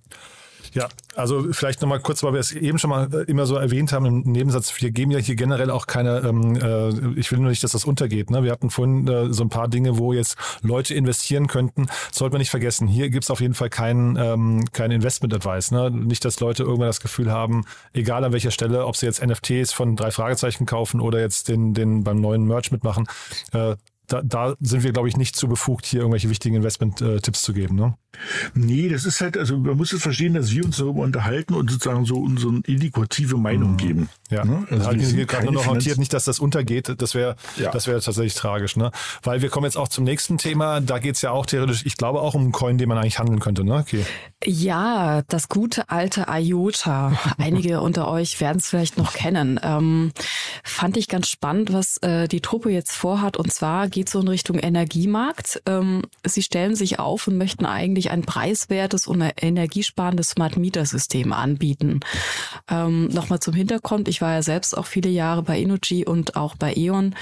Ja, 0.75 0.89
also 1.17 1.53
vielleicht 1.53 1.81
nochmal 1.81 2.01
kurz, 2.01 2.23
weil 2.23 2.35
wir 2.35 2.41
es 2.41 2.53
eben 2.53 2.79
schon 2.79 2.91
mal 2.91 3.09
immer 3.27 3.47
so 3.47 3.57
erwähnt 3.57 3.93
haben 3.93 4.07
im 4.07 4.21
Nebensatz, 4.21 4.73
wir 4.81 4.91
geben 4.91 5.11
ja 5.11 5.19
hier 5.19 5.35
generell 5.35 5.71
auch 5.71 5.87
keine, 5.87 6.19
ähm, 6.19 6.57
äh, 6.57 7.19
ich 7.19 7.33
will 7.33 7.39
nur 7.39 7.51
nicht, 7.51 7.65
dass 7.65 7.73
das 7.73 7.85
untergeht. 7.85 8.31
Ne? 8.31 8.43
Wir 8.43 8.53
hatten 8.53 8.71
vorhin 8.71 9.09
äh, 9.09 9.33
so 9.33 9.43
ein 9.43 9.49
paar 9.49 9.69
Dinge, 9.69 9.99
wo 9.99 10.13
jetzt 10.13 10.37
Leute 10.63 10.95
investieren 10.95 11.47
könnten. 11.47 11.87
sollte 12.13 12.35
man 12.35 12.41
nicht 12.41 12.51
vergessen. 12.51 12.87
Hier 12.87 13.11
gibt 13.11 13.25
es 13.25 13.31
auf 13.31 13.41
jeden 13.41 13.55
Fall 13.55 13.71
keinen 13.71 14.17
ähm, 14.17 14.65
kein 14.73 14.91
Investment-Advice. 14.91 15.71
Ne? 15.71 15.91
Nicht, 15.91 16.25
dass 16.25 16.39
Leute 16.41 16.65
irgendwann 16.65 16.89
das 16.89 17.01
Gefühl 17.01 17.33
haben, 17.33 17.65
egal 17.93 18.25
an 18.25 18.33
welcher 18.33 18.51
Stelle, 18.51 18.87
ob 18.87 18.97
sie 18.97 19.07
jetzt 19.07 19.25
NFTs 19.25 19.73
von 19.73 19.97
drei 19.97 20.11
Fragezeichen 20.11 20.67
kaufen 20.67 21.01
oder 21.01 21.21
jetzt 21.21 21.49
den, 21.49 21.75
den 21.75 22.05
beim 22.05 22.21
neuen 22.21 22.45
Merch 22.45 22.71
mitmachen, 22.71 23.07
äh, 23.53 23.77
da, 24.09 24.23
da 24.23 24.57
sind 24.61 24.83
wir, 24.83 24.93
glaube 24.93 25.09
ich, 25.09 25.17
nicht 25.17 25.37
zu 25.37 25.49
befugt, 25.49 25.87
hier 25.87 26.01
irgendwelche 26.01 26.31
wichtigen 26.31 26.57
Investment-Tipps 26.57 27.43
zu 27.43 27.53
geben. 27.53 27.77
Ne? 27.77 27.97
Nee, 28.55 28.89
das 28.89 29.05
ist 29.05 29.21
halt, 29.21 29.37
also 29.37 29.57
man 29.59 29.77
muss 29.77 29.93
es 29.93 30.03
verstehen, 30.03 30.35
dass 30.35 30.51
wir 30.51 30.65
uns 30.65 30.79
darüber 30.79 31.03
unterhalten 31.03 31.55
und 31.55 31.71
sozusagen 31.71 32.05
so 32.05 32.17
unsere 32.17 32.61
indikative 32.67 33.37
Meinung 33.37 33.73
mhm. 33.73 33.77
geben. 33.77 34.09
Ja, 34.31 34.45
ne? 34.45 34.67
also 34.71 34.87
halt 34.87 35.17
wir 35.17 35.27
gerade 35.27 35.45
nur 35.45 35.55
noch 35.55 35.67
notiert, 35.67 35.99
nicht, 35.99 36.13
dass 36.13 36.25
das 36.25 36.39
untergeht, 36.39 36.95
das 36.99 37.15
wäre 37.15 37.37
ja. 37.57 37.71
das 37.71 37.87
wäre 37.87 38.01
tatsächlich 38.01 38.35
tragisch. 38.35 38.77
Ne? 38.77 38.91
Weil 39.23 39.43
wir 39.43 39.49
kommen 39.49 39.65
jetzt 39.65 39.77
auch 39.77 39.89
zum 39.89 40.05
nächsten 40.05 40.39
Thema, 40.39 40.81
da 40.81 40.99
geht 40.99 41.15
es 41.15 41.23
ja 41.23 41.31
auch 41.31 41.47
theoretisch, 41.47 41.87
ich 41.87 41.97
glaube 41.97 42.21
auch 42.21 42.35
um 42.35 42.43
einen 42.43 42.53
Coin, 42.53 42.79
den 42.79 42.89
man 42.89 42.99
eigentlich 42.99 43.19
handeln 43.19 43.41
könnte. 43.41 43.65
Ne? 43.65 43.77
Okay. 43.77 44.05
Ja, 44.45 45.23
das 45.29 45.49
gute 45.49 45.89
alte 45.89 46.27
IOTA. 46.29 47.19
Einige 47.39 47.81
unter 47.81 48.09
euch 48.09 48.41
werden 48.41 48.59
es 48.59 48.69
vielleicht 48.69 48.99
noch 48.99 49.13
kennen. 49.13 49.59
Ähm, 49.63 50.13
fand 50.63 50.97
ich 50.97 51.09
ganz 51.09 51.29
spannend, 51.29 51.73
was 51.73 51.97
äh, 52.03 52.29
die 52.29 52.41
Truppe 52.41 52.71
jetzt 52.71 52.93
vorhat 52.93 53.37
und 53.37 53.53
zwar 53.53 53.89
geht 53.89 54.09
so 54.09 54.21
in 54.21 54.29
Richtung 54.29 54.59
Energiemarkt. 54.59 55.63
Ähm, 55.67 56.03
sie 56.25 56.43
stellen 56.43 56.75
sich 56.75 56.99
auf 56.99 57.29
und 57.29 57.39
möchten 57.39 57.65
eigentlich 57.65 57.98
ein 58.07 58.23
preiswertes 58.23 59.07
und 59.07 59.21
energiesparendes 59.21 60.31
Smart 60.31 60.57
Meter 60.57 60.87
System 60.87 61.33
anbieten. 61.33 62.01
Ähm, 62.69 63.09
Nochmal 63.09 63.41
zum 63.41 63.55
Hintergrund. 63.55 64.09
Ich 64.09 64.21
war 64.21 64.33
ja 64.33 64.43
selbst 64.43 64.77
auch 64.77 64.87
viele 64.87 65.11
Jahre 65.11 65.43
bei 65.43 65.59
Energy 65.61 66.05
und 66.05 66.37
auch 66.37 66.57
bei 66.57 66.75
E.ON. 66.75 67.15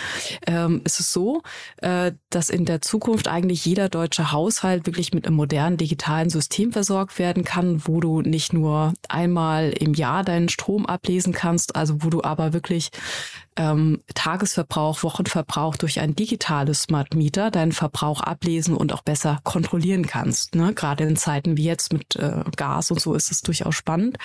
Ähm, 0.47 0.83
es 0.85 1.01
ist 1.01 1.13
so, 1.13 1.43
äh, 1.79 2.13
dass 2.31 2.51
in 2.51 2.65
der 2.65 2.81
Zukunft 2.81 3.29
eigentlich 3.29 3.65
jeder 3.65 3.89
deutsche 3.89 4.33
Haushalt 4.33 4.87
wirklich 4.87 5.13
mit 5.13 5.27
einem 5.27 5.37
modernen 5.37 5.77
digitalen 5.77 6.31
System 6.31 6.73
versorgt 6.73 7.19
werden 7.19 7.45
kann, 7.45 7.87
wo 7.87 8.01
du 8.01 8.21
nicht 8.21 8.53
nur 8.53 8.95
einmal 9.09 9.71
im 9.71 9.95
Jahr 9.95 10.25
deinen 10.25 10.49
Strom 10.49 10.87
ablesen 10.87 11.33
kannst, 11.33 11.77
also 11.77 12.03
wo 12.03 12.11
du 12.11 12.23
aber 12.23 12.53
wirklich 12.53 12.91
ähm, 13.57 14.03
Tagesverbrauch, 14.15 15.03
Wochenverbrauch 15.03 15.77
durch 15.77 16.01
ein 16.01 16.15
digitales 16.15 16.83
Smart 16.83 17.15
Meter 17.15 17.51
deinen 17.51 17.73
Verbrauch 17.73 18.21
ablesen 18.21 18.77
und 18.77 18.93
auch 18.93 19.03
besser 19.03 19.41
kontrollieren 19.45 20.07
kannst. 20.07 20.55
Ne? 20.55 20.75
Gerade 20.75 21.05
in 21.05 21.17
Zeiten 21.17 21.57
wie 21.57 21.65
jetzt 21.65 21.93
mit 21.93 22.17
äh, 22.17 22.45
Gas 22.57 22.91
und 22.91 23.01
so 23.01 23.15
ist 23.15 23.31
es 23.31 23.43
durchaus 23.43 23.75
spannend. 23.75 24.19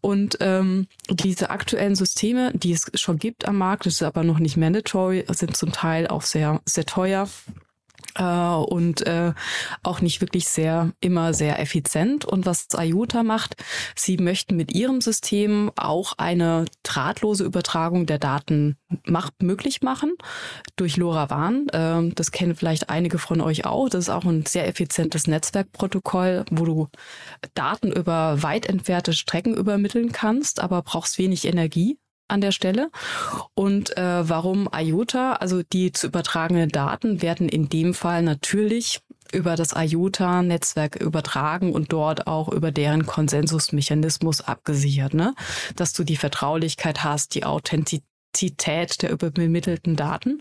Und 0.00 0.38
ähm, 0.40 0.86
diese 1.10 1.50
aktuellen 1.50 1.96
Systeme, 1.96 2.52
die 2.54 2.72
es 2.72 2.90
schon 2.94 3.18
gibt 3.18 3.46
am 3.46 3.58
Markt, 3.58 3.86
das 3.86 3.94
ist 3.94 4.02
aber 4.02 4.24
noch 4.24 4.38
nicht 4.38 4.56
mandatory, 4.56 5.24
sind 5.28 5.56
zum 5.56 5.72
Teil 5.72 6.06
auch 6.06 6.22
sehr, 6.22 6.60
sehr 6.66 6.86
teuer 6.86 7.28
äh, 8.14 8.24
und 8.24 9.06
äh, 9.06 9.32
auch 9.82 10.00
nicht 10.00 10.20
wirklich 10.20 10.48
sehr 10.48 10.92
immer 11.00 11.34
sehr 11.34 11.60
effizient. 11.60 12.24
Und 12.24 12.46
was 12.46 12.68
IOTA 12.76 13.22
macht, 13.22 13.56
sie 13.96 14.16
möchten 14.16 14.56
mit 14.56 14.74
ihrem 14.74 15.00
System 15.00 15.70
auch 15.76 16.14
eine 16.18 16.64
drahtlose 16.82 17.44
Übertragung 17.44 18.06
der 18.06 18.18
Daten 18.18 18.76
macht, 19.04 19.42
möglich 19.42 19.82
machen 19.82 20.12
durch 20.76 20.96
LoRaWAN. 20.96 21.68
Äh, 21.68 22.14
das 22.14 22.30
kennen 22.30 22.56
vielleicht 22.56 22.90
einige 22.90 23.18
von 23.18 23.40
euch 23.40 23.64
auch. 23.64 23.88
Das 23.88 24.04
ist 24.04 24.10
auch 24.10 24.24
ein 24.24 24.46
sehr 24.46 24.68
effizientes 24.68 25.26
Netzwerkprotokoll, 25.26 26.44
wo 26.50 26.64
du 26.64 26.88
Daten 27.54 27.92
über 27.92 28.42
weit 28.42 28.66
entfernte 28.66 29.12
Strecken 29.12 29.54
übermitteln 29.54 30.12
kannst, 30.12 30.60
aber 30.60 30.82
brauchst 30.82 31.18
wenig 31.18 31.46
Energie 31.46 31.98
an 32.28 32.40
der 32.40 32.52
Stelle. 32.52 32.90
Und 33.54 33.96
äh, 33.96 34.28
warum 34.28 34.68
IOTA? 34.74 35.34
Also 35.34 35.62
die 35.62 35.92
zu 35.92 36.06
übertragenen 36.06 36.68
Daten 36.68 37.22
werden 37.22 37.48
in 37.48 37.68
dem 37.68 37.94
Fall 37.94 38.22
natürlich 38.22 39.00
über 39.32 39.56
das 39.56 39.72
IOTA-Netzwerk 39.74 40.96
übertragen 40.96 41.72
und 41.72 41.92
dort 41.92 42.26
auch 42.26 42.48
über 42.48 42.70
deren 42.70 43.04
Konsensusmechanismus 43.06 44.40
abgesichert, 44.42 45.14
ne? 45.14 45.34
Dass 45.76 45.92
du 45.92 46.04
die 46.04 46.16
Vertraulichkeit 46.16 47.02
hast, 47.02 47.34
die 47.34 47.44
Authentizität 47.44 48.04
Komplexität 48.34 49.02
der 49.02 49.10
übermittelten 49.10 49.94
Daten. 49.96 50.40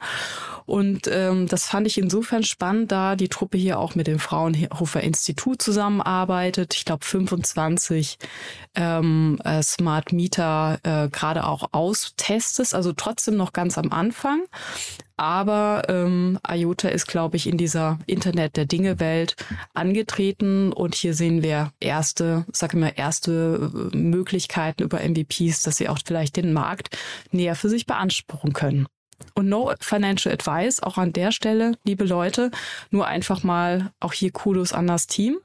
Und 0.66 1.08
ähm, 1.12 1.48
das 1.48 1.68
fand 1.68 1.86
ich 1.88 1.98
insofern 1.98 2.44
spannend, 2.44 2.92
da 2.92 3.16
die 3.16 3.28
Truppe 3.28 3.58
hier 3.58 3.78
auch 3.78 3.96
mit 3.96 4.08
dem 4.08 4.18
Fraunhofer 4.18 5.02
Institut 5.02 5.62
zusammenarbeitet. 5.62 6.74
Ich 6.74 6.86
glaube 6.86 7.06
25 7.06 8.18
ähm, 8.76 9.40
äh, 9.44 9.62
Smart 9.62 10.12
Meter 10.12 10.80
äh, 10.84 11.10
gerade 11.10 11.46
auch 11.46 11.70
austestet, 11.74 12.74
also 12.74 12.94
trotzdem 12.94 13.36
noch 13.36 13.54
ganz 13.54 13.78
am 13.78 13.92
Anfang. 13.92 14.42
Aber 15.18 15.84
ähm, 15.90 16.40
IOTA 16.48 16.90
ist, 16.90 17.08
glaube 17.08 17.38
ich, 17.38 17.48
in 17.48 17.58
dieser 17.58 18.00
Internet 18.08 18.58
der 18.58 18.66
Dinge-Welt 18.66 19.36
angetreten 19.74 20.74
und 20.74 20.96
hier 20.96 21.14
sehen 21.14 21.44
wir 21.44 21.72
erste, 21.80 22.46
sag 22.52 22.74
ich 22.74 22.80
mal, 22.80 22.94
erste 22.96 23.92
äh, 23.94 23.98
Möglichkeiten 23.98 24.84
über 24.84 25.00
MVPs, 25.02 25.62
dass 25.62 25.78
sie 25.78 25.90
auch 25.90 26.00
vielleicht 26.04 26.36
den 26.36 26.54
Markt 26.54 26.98
näher 27.32 27.56
für 27.56 27.70
sich 27.70 27.86
beanspruchen 27.86 28.54
können. 28.54 28.88
Und 29.36 29.50
no 29.50 29.74
financial 29.80 30.34
advice, 30.34 30.82
auch 30.82 30.98
an 30.98 31.14
der 31.14 31.32
Stelle, 31.32 31.74
liebe 31.84 32.04
Leute, 32.06 32.52
nur 32.92 33.08
einfach 33.08 33.44
mal 33.44 33.92
auch 34.00 34.14
hier 34.14 34.32
Kudos 34.32 34.74
an 34.74 34.88
das 34.88 35.08
Team, 35.08 35.38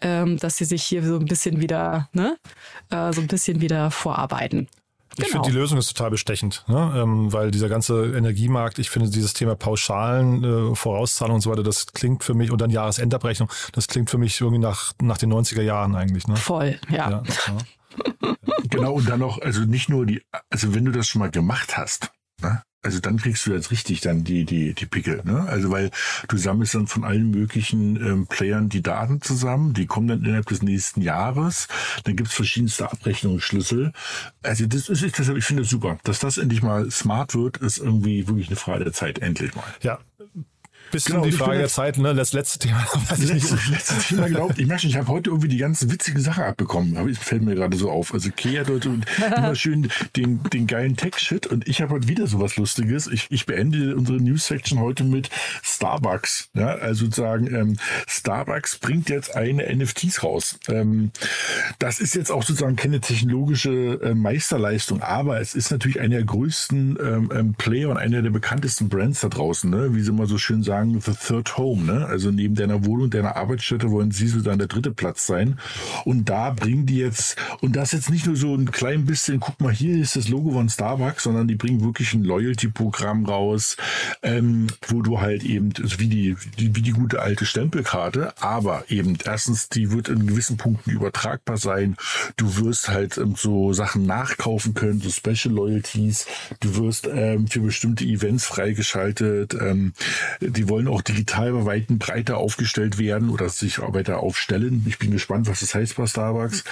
ähm, 0.00 0.38
dass 0.38 0.56
sie 0.56 0.64
sich 0.64 0.82
hier 0.82 1.02
so 1.02 1.18
ein 1.18 1.26
bisschen 1.26 1.60
wieder, 1.60 2.08
ne, 2.12 2.38
äh, 2.90 3.12
so 3.12 3.20
ein 3.20 3.26
bisschen 3.26 3.60
wieder 3.60 3.90
vorarbeiten. 3.90 4.68
Ich 5.18 5.24
genau. 5.24 5.42
finde, 5.42 5.48
die 5.50 5.56
Lösung 5.56 5.78
ist 5.78 5.96
total 5.96 6.10
bestechend, 6.10 6.64
ne? 6.68 6.92
ähm, 6.94 7.32
weil 7.32 7.50
dieser 7.50 7.70
ganze 7.70 8.14
Energiemarkt, 8.14 8.78
ich 8.78 8.90
finde 8.90 9.08
dieses 9.08 9.32
Thema 9.32 9.54
Pauschalen, 9.54 10.44
äh, 10.44 10.74
Vorauszahlungen 10.74 11.36
und 11.36 11.40
so 11.40 11.50
weiter, 11.50 11.62
das 11.62 11.86
klingt 11.86 12.22
für 12.22 12.34
mich, 12.34 12.50
und 12.50 12.60
dann 12.60 12.68
Jahresendabrechnung, 12.68 13.50
das 13.72 13.88
klingt 13.88 14.10
für 14.10 14.18
mich 14.18 14.38
irgendwie 14.38 14.60
nach, 14.60 14.92
nach 15.00 15.16
den 15.16 15.32
90er 15.32 15.62
Jahren 15.62 15.94
eigentlich. 15.94 16.28
Ne? 16.28 16.36
Voll, 16.36 16.78
ja. 16.90 17.10
ja, 17.10 17.22
ja. 17.46 18.34
genau, 18.68 18.92
und 18.92 19.08
dann 19.08 19.20
noch, 19.20 19.40
also 19.40 19.62
nicht 19.62 19.88
nur 19.88 20.04
die, 20.04 20.22
also 20.50 20.74
wenn 20.74 20.84
du 20.84 20.92
das 20.92 21.08
schon 21.08 21.20
mal 21.20 21.30
gemacht 21.30 21.78
hast, 21.78 22.10
ne? 22.42 22.62
Also 22.86 23.00
dann 23.00 23.16
kriegst 23.16 23.44
du 23.44 23.52
jetzt 23.52 23.72
richtig 23.72 24.00
dann 24.00 24.22
die, 24.22 24.44
die, 24.44 24.72
die 24.72 24.86
Pickel. 24.86 25.20
Ne? 25.24 25.44
Also 25.48 25.72
weil 25.72 25.90
du 26.28 26.36
sammelst 26.36 26.76
dann 26.76 26.86
von 26.86 27.02
allen 27.02 27.32
möglichen 27.32 27.96
ähm, 27.96 28.26
Playern 28.28 28.68
die 28.68 28.80
Daten 28.80 29.20
zusammen, 29.20 29.74
die 29.74 29.86
kommen 29.86 30.06
dann 30.06 30.24
innerhalb 30.24 30.46
des 30.46 30.62
nächsten 30.62 31.02
Jahres. 31.02 31.66
Dann 32.04 32.14
gibt's 32.14 32.32
verschiedenste 32.32 32.88
Abrechnungsschlüssel. 32.88 33.92
Also 34.44 34.66
das 34.66 34.88
ist, 34.88 35.18
deshalb, 35.18 35.36
ich 35.36 35.44
finde 35.44 35.64
es 35.64 35.68
super. 35.68 35.98
Dass 36.04 36.20
das 36.20 36.38
endlich 36.38 36.62
mal 36.62 36.88
smart 36.92 37.34
wird, 37.34 37.56
ist 37.56 37.78
irgendwie 37.78 38.28
wirklich 38.28 38.46
eine 38.46 38.56
Frage 38.56 38.84
der 38.84 38.92
Zeit, 38.92 39.18
endlich 39.18 39.56
mal. 39.56 39.64
Ja, 39.82 39.98
bisschen 40.90 41.14
genau, 41.14 41.26
die 41.26 41.32
Frage 41.32 41.58
der 41.58 41.68
Zeit, 41.68 41.98
ne? 41.98 42.14
Das 42.14 42.32
letzte 42.32 42.58
Thema. 42.58 42.86
Das 43.08 43.18
letzte, 43.18 43.58
letzte 43.70 43.98
Thema, 44.00 44.28
glaubt. 44.28 44.58
Ich 44.58 44.66
merke 44.66 44.86
ich 44.86 44.96
habe 44.96 45.08
heute 45.08 45.30
irgendwie 45.30 45.48
die 45.48 45.58
ganzen 45.58 45.90
witzigen 45.90 46.20
Sachen 46.20 46.44
abbekommen. 46.44 46.96
Aber 46.96 47.08
es 47.08 47.18
fällt 47.18 47.42
mir 47.42 47.54
gerade 47.54 47.76
so 47.76 47.90
auf. 47.90 48.12
Also 48.12 48.30
Kea 48.30 48.60
hat 48.60 48.68
heute 48.68 49.00
immer 49.36 49.54
schön 49.54 49.88
den, 50.16 50.42
den 50.44 50.66
geilen 50.66 50.96
Tech-Shit 50.96 51.46
und 51.46 51.68
ich 51.68 51.80
habe 51.80 51.94
heute 51.94 52.08
wieder 52.08 52.26
so 52.26 52.40
was 52.40 52.56
Lustiges. 52.56 53.06
Ich, 53.06 53.26
ich 53.30 53.46
beende 53.46 53.96
unsere 53.96 54.18
News-Section 54.18 54.80
heute 54.80 55.04
mit 55.04 55.30
Starbucks. 55.62 56.50
Ja, 56.54 56.74
also 56.76 57.06
sozusagen, 57.06 57.54
ähm, 57.54 57.76
Starbucks 58.06 58.78
bringt 58.78 59.08
jetzt 59.08 59.34
eine 59.34 59.74
NFTs 59.74 60.22
raus. 60.22 60.58
Ähm, 60.68 61.10
das 61.78 62.00
ist 62.00 62.14
jetzt 62.14 62.30
auch 62.30 62.42
sozusagen 62.42 62.76
keine 62.76 63.00
technologische 63.00 64.00
äh, 64.02 64.14
Meisterleistung, 64.14 65.02
aber 65.02 65.40
es 65.40 65.54
ist 65.54 65.70
natürlich 65.70 66.00
einer 66.00 66.16
der 66.16 66.24
größten 66.24 66.98
ähm, 67.00 67.32
ähm, 67.34 67.54
Player 67.54 67.90
und 67.90 67.96
einer 67.96 68.22
der 68.22 68.30
bekanntesten 68.30 68.88
Brands 68.88 69.20
da 69.20 69.28
draußen, 69.28 69.70
ne? 69.70 69.94
wie 69.94 70.02
sie 70.02 70.10
immer 70.10 70.26
so 70.26 70.38
schön 70.38 70.62
sagen 70.62 70.75
sagen, 70.76 71.00
the 71.00 71.12
third 71.12 71.56
home, 71.56 71.84
ne? 71.84 72.06
Also 72.06 72.30
neben 72.30 72.54
deiner 72.54 72.84
Wohnung, 72.84 73.10
deiner 73.10 73.36
Arbeitsstätte 73.36 73.90
wollen 73.90 74.10
sie 74.10 74.28
so 74.28 74.40
dann 74.40 74.58
der 74.58 74.68
dritte 74.68 74.90
Platz 74.90 75.26
sein. 75.26 75.58
Und 76.04 76.28
da 76.28 76.50
bringen 76.50 76.86
die 76.86 76.98
jetzt, 76.98 77.36
und 77.60 77.76
das 77.76 77.92
jetzt 77.92 78.10
nicht 78.10 78.26
nur 78.26 78.36
so 78.36 78.54
ein 78.54 78.70
klein 78.70 79.06
bisschen, 79.06 79.40
guck 79.40 79.60
mal, 79.60 79.72
hier 79.72 79.96
ist 79.96 80.16
das 80.16 80.28
Logo 80.28 80.52
von 80.52 80.68
Starbucks, 80.68 81.24
sondern 81.24 81.48
die 81.48 81.54
bringen 81.54 81.82
wirklich 81.82 82.12
ein 82.14 82.24
Loyalty-Programm 82.24 83.26
raus, 83.26 83.76
ähm, 84.22 84.66
wo 84.88 85.02
du 85.02 85.20
halt 85.20 85.44
eben, 85.44 85.72
also 85.82 85.98
wie 85.98 86.08
die, 86.08 86.36
die, 86.58 86.74
wie 86.76 86.82
die 86.82 86.92
gute 86.92 87.20
alte 87.20 87.46
Stempelkarte, 87.46 88.34
aber 88.40 88.84
eben 88.88 89.16
erstens, 89.24 89.68
die 89.68 89.90
wird 89.90 90.08
in 90.08 90.26
gewissen 90.26 90.56
Punkten 90.56 90.90
übertragbar 90.90 91.56
sein. 91.56 91.96
Du 92.36 92.56
wirst 92.56 92.88
halt 92.88 93.16
ähm, 93.18 93.34
so 93.36 93.72
Sachen 93.72 94.06
nachkaufen 94.06 94.74
können, 94.74 95.00
so 95.00 95.10
Special 95.10 95.54
Loyalties. 95.54 96.26
Du 96.60 96.76
wirst 96.76 97.08
ähm, 97.10 97.46
für 97.46 97.60
bestimmte 97.60 98.04
Events 98.04 98.44
freigeschaltet. 98.44 99.54
Ähm, 99.54 99.92
die 100.40 100.65
die 100.66 100.70
wollen 100.70 100.88
auch 100.88 101.02
digital 101.02 101.52
bei 101.52 101.64
Weitem 101.64 101.98
breiter 101.98 102.38
aufgestellt 102.38 102.98
werden 102.98 103.30
oder 103.30 103.48
sich 103.48 103.78
weiter 103.78 104.18
aufstellen. 104.20 104.84
Ich 104.88 104.98
bin 104.98 105.12
gespannt, 105.12 105.48
was 105.48 105.60
das 105.60 105.74
heißt 105.74 105.96
bei 105.96 106.06
Starbucks 106.06 106.64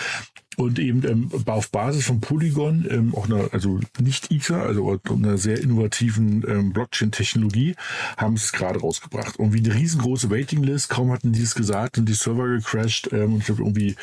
und 0.56 0.78
eben 0.78 1.06
ähm, 1.06 1.30
auf 1.46 1.70
Basis 1.70 2.06
von 2.06 2.20
Polygon, 2.20 2.86
ähm, 2.88 3.14
auch 3.14 3.26
eine, 3.26 3.48
also 3.52 3.80
nicht 4.00 4.30
Ether, 4.30 4.62
also 4.62 4.98
einer 5.08 5.38
sehr 5.38 5.60
innovativen 5.60 6.44
ähm, 6.48 6.72
Blockchain-Technologie, 6.72 7.74
haben 8.16 8.34
es 8.34 8.52
gerade 8.52 8.80
rausgebracht. 8.80 9.38
Und 9.38 9.52
wie 9.52 9.64
eine 9.64 9.74
riesengroße 9.74 10.30
Waitinglist, 10.30 10.88
kaum 10.88 11.12
hatten 11.12 11.32
die 11.32 11.42
es 11.42 11.54
gesagt 11.54 11.98
und 11.98 12.08
die 12.08 12.14
Server 12.14 12.48
gecrashed 12.48 13.12
ähm, 13.12 13.34
und 13.34 13.42
ich 13.42 13.48
habe 13.48 13.62
irgendwie 13.62 13.96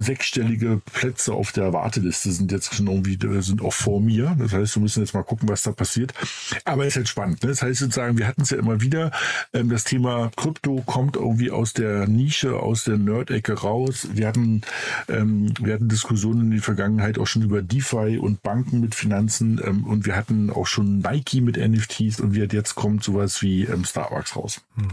sechsstellige 0.00 0.80
Plätze 0.92 1.32
auf 1.32 1.52
der 1.52 1.72
Warteliste 1.72 2.32
sind 2.32 2.52
jetzt 2.52 2.74
schon 2.74 2.86
irgendwie, 2.86 3.18
sind 3.40 3.62
auch 3.62 3.72
vor 3.72 4.00
mir. 4.00 4.36
Das 4.38 4.52
heißt, 4.52 4.76
wir 4.76 4.82
müssen 4.82 5.00
jetzt 5.00 5.14
mal 5.14 5.22
gucken, 5.22 5.48
was 5.48 5.62
da 5.62 5.72
passiert. 5.72 6.12
Aber 6.64 6.82
es 6.82 6.88
ist 6.88 6.96
halt 6.96 7.08
spannend. 7.08 7.42
Ne? 7.42 7.50
Das 7.50 7.62
heißt 7.62 7.80
sozusagen, 7.80 8.18
wir 8.18 8.26
hatten 8.26 8.42
es 8.42 8.50
ja 8.50 8.58
immer 8.58 8.80
wieder, 8.80 9.10
ähm, 9.52 9.70
das 9.70 9.84
Thema 9.84 10.30
Krypto 10.36 10.82
kommt 10.86 11.16
irgendwie 11.16 11.50
aus 11.50 11.72
der 11.72 12.06
Nische, 12.06 12.58
aus 12.58 12.84
der 12.84 12.98
Nerd-Ecke 12.98 13.52
raus. 13.52 14.08
Wir 14.12 14.28
hatten 14.28 14.62
ähm, 15.08 15.49
wir 15.60 15.74
hatten 15.74 15.88
Diskussionen 15.88 16.42
in 16.42 16.50
der 16.52 16.62
Vergangenheit 16.62 17.18
auch 17.18 17.26
schon 17.26 17.42
über 17.42 17.62
DeFi 17.62 18.18
und 18.18 18.42
Banken 18.42 18.80
mit 18.80 18.94
Finanzen 18.94 19.60
ähm, 19.64 19.84
und 19.84 20.06
wir 20.06 20.16
hatten 20.16 20.50
auch 20.50 20.66
schon 20.66 20.98
Nike 20.98 21.40
mit 21.40 21.56
NFTs 21.56 22.20
und 22.20 22.34
jetzt 22.34 22.74
kommt 22.74 23.04
sowas 23.04 23.42
wie 23.42 23.64
ähm, 23.64 23.84
Starbucks 23.84 24.36
raus. 24.36 24.60
Mhm. 24.76 24.90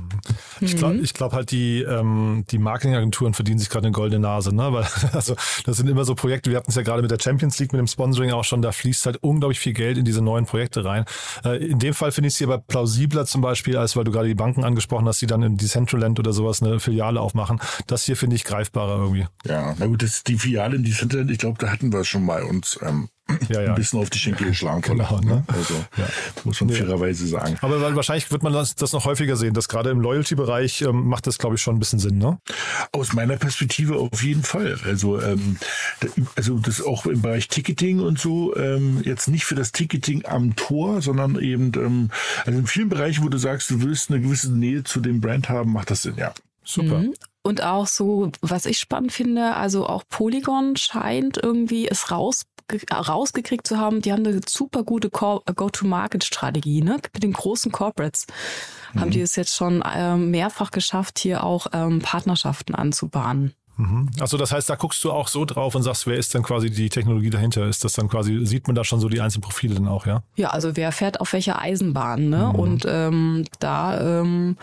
Ich 0.62 0.76
glaube 0.76 0.98
ich 0.98 1.14
glaub 1.14 1.34
halt, 1.34 1.52
die, 1.52 1.82
ähm, 1.82 2.46
die 2.50 2.58
Marketingagenturen 2.58 3.34
verdienen 3.34 3.60
sich 3.60 3.70
gerade 3.70 3.88
eine 3.88 3.94
goldene 3.94 4.22
Nase, 4.22 4.54
ne? 4.54 4.72
Weil, 4.74 4.88
also 5.14 5.36
das 5.66 5.78
sind 5.78 5.90
immer 5.90 6.06
so 6.06 6.16
Projekte, 6.16 6.50
wir 6.50 6.58
hatten 6.58 6.70
es 6.70 6.76
ja 6.76 6.82
gerade 6.82 7.02
mit 7.02 7.12
der 7.12 7.20
Champions 7.20 7.60
League, 7.60 7.72
mit 7.74 7.80
dem 7.80 7.88
Sponsoring 7.88 8.32
auch 8.32 8.44
schon, 8.44 8.62
da 8.62 8.72
fließt 8.72 9.06
halt 9.06 9.18
unglaublich 9.18 9.60
viel 9.60 9.74
Geld 9.74 9.98
in 9.98 10.06
diese 10.06 10.22
neuen 10.22 10.46
Projekte 10.46 10.86
rein. 10.86 11.06
Äh, 11.44 11.58
in 11.66 11.80
dem 11.80 11.94
Fall 11.94 12.12
finde 12.12 12.30
ich 12.30 12.36
sie 12.36 12.46
aber 12.46 12.58
plausibler 12.58 13.26
zum 13.26 13.42
Beispiel, 13.42 13.78
als 13.78 13.96
weil 13.96 14.04
du 14.04 14.12
gerade 14.12 14.28
die 14.28 14.36
Banken 14.36 14.64
angesprochen 14.64 15.08
hast, 15.08 15.22
die 15.22 15.28
dann 15.28 15.44
in 15.44 15.58
Decentraland 15.58 16.20
oder 16.20 16.34
sowas 16.34 16.62
eine 16.62 16.80
Filiale 16.80 17.22
aufmachen. 17.22 17.60
Das 17.88 18.04
hier 18.04 18.18
finde 18.18 18.36
ich 18.36 18.44
greifbarer 18.44 18.98
irgendwie. 18.98 19.28
Ja, 19.46 19.76
na 19.78 19.86
gut, 19.86 20.04
das, 20.04 20.24
die 20.24 20.38
Filiale 20.48 20.78
in 20.78 20.84
Decentraland, 20.84 21.30
ich 21.30 21.40
glaube, 21.40 21.58
da 21.60 21.70
hatten 21.70 21.92
wir 21.92 22.00
es 22.00 22.08
schon 22.08 22.24
mal 22.24 22.44
uns 22.44 22.80
ähm, 22.82 23.10
ja, 23.50 23.62
ja. 23.62 23.70
ein 23.70 23.76
bisschen 23.76 24.00
auf 24.00 24.10
die 24.10 24.18
Schenkel 24.18 24.48
geschlagen. 24.48 24.82
Genau, 24.82 25.20
ne? 25.20 25.44
Also 25.48 25.74
ja. 25.98 26.06
muss 26.46 26.62
man 26.62 26.70
fairerweise 26.70 27.28
sagen. 27.28 27.58
Aber 27.60 27.96
wahrscheinlich 27.96 28.32
wird 28.32 28.44
man 28.44 28.54
das, 28.54 28.76
das 28.76 28.94
noch 28.94 29.04
häufiger 29.04 29.36
sehen, 29.36 29.54
dass 29.54 29.68
gerade 29.68 29.90
im 29.90 30.00
Loyalty-Bereich 30.00 30.84
ähm, 30.84 31.08
macht 31.08 31.28
das, 31.28 31.38
glaube 31.38 31.56
ich, 31.56 31.62
schon 31.62 31.76
ein 31.76 31.80
bisschen 31.80 32.00
Sinn, 32.00 32.18
ne? 32.18 32.40
Aus 32.94 33.12
meiner 33.12 33.36
Perspektive 33.36 33.98
auf 33.98 34.24
jeden 34.24 34.44
Fall. 34.44 34.80
Also, 34.86 35.22
ähm, 35.22 35.58
also 36.38 36.58
das 36.60 36.82
auch 36.82 37.06
im 37.06 37.22
Bereich 37.22 37.50
Ticketing 37.50 38.00
und 38.00 38.18
so, 38.18 38.56
ähm, 38.56 39.02
jetzt 39.04 39.28
nicht 39.28 39.44
für 39.44 39.56
das 39.56 39.74
Ticketing 39.74 40.26
am 40.26 40.56
Tor, 40.56 41.02
sondern 41.02 41.38
eben 41.38 41.74
ähm, 41.76 42.10
also 42.46 42.58
in 42.58 42.68
vielen 42.68 42.88
Bereichen, 42.88 43.26
wo 43.26 43.30
du 43.30 43.38
sagst, 43.38 43.70
du 43.70 43.82
willst 43.82 44.10
eine 44.10 44.22
gewisse 44.22 44.54
Nähe 44.54 44.86
zu 44.86 45.02
dem 45.02 45.20
Brand 45.20 45.50
haben, 45.50 45.74
macht 45.74 45.92
das 45.92 46.04
Sinn, 46.04 46.16
ja. 46.18 46.34
Super. 46.64 47.00
Mhm. 47.00 47.14
Und 47.48 47.64
auch 47.64 47.88
so, 47.88 48.30
was 48.42 48.66
ich 48.66 48.78
spannend 48.78 49.14
finde, 49.14 49.56
also 49.56 49.88
auch 49.88 50.04
Polygon 50.10 50.76
scheint 50.76 51.40
irgendwie 51.42 51.88
es 51.88 52.12
raus 52.12 52.44
rausgekriegt 52.92 53.66
zu 53.66 53.78
haben, 53.78 54.02
die 54.02 54.12
haben 54.12 54.28
eine 54.28 54.42
super 54.46 54.84
gute 54.84 55.10
Go-to-Market-Strategie, 55.10 56.82
ne? 56.82 56.98
Mit 57.14 57.24
den 57.24 57.32
großen 57.32 57.72
Corporates 57.72 58.28
mhm. 58.92 59.00
haben 59.00 59.12
die 59.12 59.22
es 59.22 59.38
jetzt 59.38 59.56
schon 59.56 59.82
ähm, 59.96 60.32
mehrfach 60.32 60.72
geschafft, 60.72 61.20
hier 61.20 61.46
auch 61.46 61.68
ähm, 61.72 62.00
Partnerschaften 62.00 62.76
anzubahnen. 62.76 63.54
Mhm. 63.78 64.10
Also 64.20 64.36
das 64.36 64.52
heißt, 64.52 64.70
da 64.70 64.76
guckst 64.76 65.02
du 65.06 65.14
auch 65.14 65.30
so 65.30 65.46
drauf 65.46 65.76
und 65.76 65.84
sagst, 65.84 66.06
wer 66.08 66.18
ist 66.18 66.34
denn 66.34 66.44
quasi 66.44 66.70
die 66.70 66.90
Technologie 66.90 67.30
dahinter? 67.30 67.66
Ist 67.68 67.86
das 67.86 67.94
dann 67.94 68.10
quasi, 68.10 68.46
sieht 68.46 68.68
man 68.68 68.76
da 68.76 68.84
schon 68.84 69.00
so 69.00 69.08
die 69.08 69.22
einzelnen 69.22 69.44
Profile 69.44 69.76
dann 69.76 69.88
auch, 69.88 70.06
ja? 70.06 70.24
Ja, 70.36 70.50
also 70.50 70.76
wer 70.76 70.92
fährt 70.92 71.22
auf 71.22 71.32
welcher 71.32 71.62
Eisenbahn, 71.62 72.28
ne? 72.28 72.50
Mhm. 72.52 72.60
Und 72.60 72.86
ähm, 72.86 73.46
da 73.60 74.20
ähm, 74.20 74.58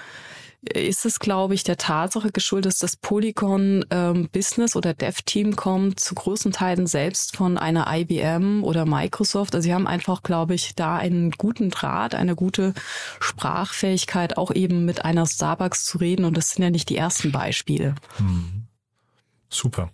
ist 0.72 1.04
es, 1.04 1.18
glaube 1.18 1.54
ich, 1.54 1.64
der 1.64 1.76
Tatsache 1.76 2.30
geschuldet, 2.30 2.72
dass 2.72 2.78
das 2.78 2.96
Polygon 2.96 3.84
ähm, 3.90 4.28
Business 4.30 4.76
oder 4.76 4.94
Dev-Team 4.94 5.56
kommt 5.56 6.00
zu 6.00 6.14
großen 6.14 6.52
Teilen 6.52 6.86
selbst 6.86 7.36
von 7.36 7.58
einer 7.58 7.86
IBM 7.88 8.64
oder 8.64 8.86
Microsoft. 8.86 9.54
Also 9.54 9.66
sie 9.66 9.74
haben 9.74 9.86
einfach, 9.86 10.22
glaube 10.22 10.54
ich, 10.54 10.74
da 10.74 10.96
einen 10.96 11.30
guten 11.32 11.70
Draht, 11.70 12.14
eine 12.14 12.34
gute 12.34 12.74
Sprachfähigkeit, 13.20 14.36
auch 14.36 14.50
eben 14.50 14.84
mit 14.84 15.04
einer 15.04 15.26
Starbucks 15.26 15.84
zu 15.84 15.98
reden. 15.98 16.24
Und 16.24 16.36
das 16.36 16.50
sind 16.50 16.62
ja 16.62 16.70
nicht 16.70 16.88
die 16.88 16.96
ersten 16.96 17.32
Beispiele. 17.32 17.94
Hm. 18.16 18.66
Super. 19.48 19.90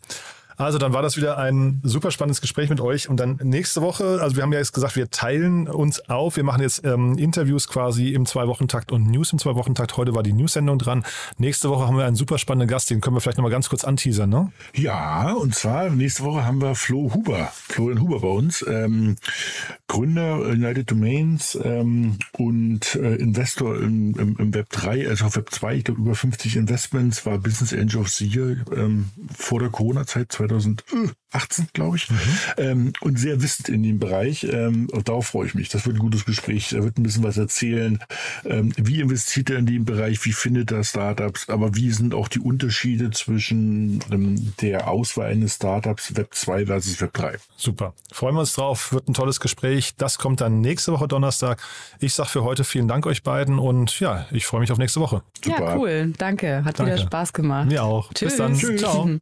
Also 0.60 0.76
dann 0.76 0.92
war 0.92 1.00
das 1.00 1.16
wieder 1.16 1.38
ein 1.38 1.80
super 1.82 2.10
spannendes 2.10 2.42
Gespräch 2.42 2.68
mit 2.68 2.80
euch. 2.80 3.08
Und 3.08 3.18
dann 3.18 3.40
nächste 3.42 3.80
Woche, 3.80 4.20
also 4.20 4.36
wir 4.36 4.42
haben 4.42 4.52
ja 4.52 4.58
jetzt 4.58 4.72
gesagt, 4.72 4.94
wir 4.94 5.10
teilen 5.10 5.66
uns 5.66 6.08
auf. 6.10 6.36
Wir 6.36 6.44
machen 6.44 6.60
jetzt 6.60 6.84
ähm, 6.84 7.16
Interviews 7.16 7.66
quasi 7.66 8.10
im 8.10 8.26
Zwei-Wochen-Takt 8.26 8.92
und 8.92 9.06
News 9.06 9.32
im 9.32 9.38
Zwei-Wochen-Takt. 9.38 9.96
Heute 9.96 10.14
war 10.14 10.22
die 10.22 10.34
News-Sendung 10.34 10.78
dran. 10.78 11.04
Nächste 11.38 11.70
Woche 11.70 11.86
haben 11.86 11.96
wir 11.96 12.04
einen 12.04 12.14
super 12.14 12.36
spannenden 12.36 12.68
Gast, 12.68 12.90
den 12.90 13.00
können 13.00 13.16
wir 13.16 13.22
vielleicht 13.22 13.38
nochmal 13.38 13.50
ganz 13.50 13.70
kurz 13.70 13.84
anteasern, 13.84 14.28
ne? 14.28 14.52
Ja, 14.74 15.32
und 15.32 15.54
zwar 15.54 15.88
nächste 15.88 16.24
Woche 16.24 16.44
haben 16.44 16.60
wir 16.60 16.74
Flo 16.74 17.10
Huber, 17.14 17.50
Florian 17.54 18.00
Huber 18.02 18.20
bei 18.20 18.28
uns, 18.28 18.64
ähm, 18.68 19.16
Gründer 19.88 20.40
United 20.40 20.90
Domains 20.90 21.58
ähm, 21.64 22.18
und 22.32 22.96
äh, 22.96 23.14
Investor 23.14 23.76
im, 23.76 24.14
im, 24.18 24.36
im, 24.36 24.54
Web 24.54 24.68
3, 24.70 25.08
also 25.08 25.24
auf 25.24 25.36
Web 25.36 25.50
2, 25.50 25.76
ich 25.76 25.84
glaube 25.84 26.00
über 26.02 26.14
50 26.14 26.56
Investments, 26.56 27.24
war 27.24 27.38
Business 27.38 27.72
Angel 27.72 28.02
of 28.02 28.08
the 28.10 28.26
Year 28.26 28.56
ähm, 28.76 29.08
vor 29.36 29.58
der 29.58 29.70
Corona-Zeit 29.70 30.30
2018, 30.50 31.68
glaube 31.72 31.96
ich, 31.96 32.10
mhm. 32.10 32.16
ähm, 32.56 32.92
und 33.00 33.18
sehr 33.18 33.42
wissend 33.42 33.68
in 33.68 33.82
dem 33.82 33.98
Bereich. 33.98 34.44
Ähm, 34.44 34.88
darauf 35.04 35.28
freue 35.28 35.46
ich 35.46 35.54
mich. 35.54 35.68
Das 35.68 35.86
wird 35.86 35.96
ein 35.96 36.00
gutes 36.00 36.24
Gespräch. 36.24 36.72
Er 36.72 36.82
wird 36.82 36.98
ein 36.98 37.02
bisschen 37.02 37.22
was 37.22 37.36
erzählen. 37.36 37.98
Ähm, 38.44 38.72
wie 38.76 39.00
investiert 39.00 39.50
er 39.50 39.58
in 39.58 39.66
dem 39.66 39.84
Bereich? 39.84 40.24
Wie 40.24 40.32
findet 40.32 40.72
er 40.72 40.84
Startups? 40.84 41.48
Aber 41.48 41.76
wie 41.76 41.90
sind 41.90 42.14
auch 42.14 42.28
die 42.28 42.40
Unterschiede 42.40 43.10
zwischen 43.10 44.00
ähm, 44.10 44.52
der 44.60 44.88
Auswahl 44.88 45.30
eines 45.30 45.56
Startups 45.56 46.16
Web 46.16 46.34
2 46.34 46.66
versus 46.66 47.00
Web 47.00 47.12
3? 47.14 47.38
Super. 47.56 47.94
Freuen 48.12 48.34
wir 48.34 48.40
uns 48.40 48.54
drauf. 48.54 48.92
Wird 48.92 49.08
ein 49.08 49.14
tolles 49.14 49.40
Gespräch. 49.40 49.94
Das 49.96 50.18
kommt 50.18 50.40
dann 50.40 50.60
nächste 50.60 50.92
Woche 50.92 51.06
Donnerstag. 51.06 51.62
Ich 52.00 52.14
sage 52.14 52.28
für 52.28 52.44
heute 52.44 52.64
vielen 52.64 52.88
Dank 52.88 53.06
euch 53.06 53.22
beiden 53.22 53.58
und 53.58 54.00
ja, 54.00 54.26
ich 54.30 54.46
freue 54.46 54.60
mich 54.60 54.72
auf 54.72 54.78
nächste 54.78 55.00
Woche. 55.00 55.22
Super. 55.44 55.60
Ja, 55.60 55.76
cool. 55.76 56.12
Danke. 56.18 56.64
Hat 56.64 56.78
Danke. 56.78 56.94
wieder 56.94 57.02
Spaß 57.02 57.32
gemacht. 57.32 57.68
Mir 57.68 57.84
auch. 57.84 58.12
Tschüss. 58.12 58.30
Bis 58.30 58.38
dann. 58.38 58.54
Tschüss. 58.54 58.80
Ciao. 58.80 59.20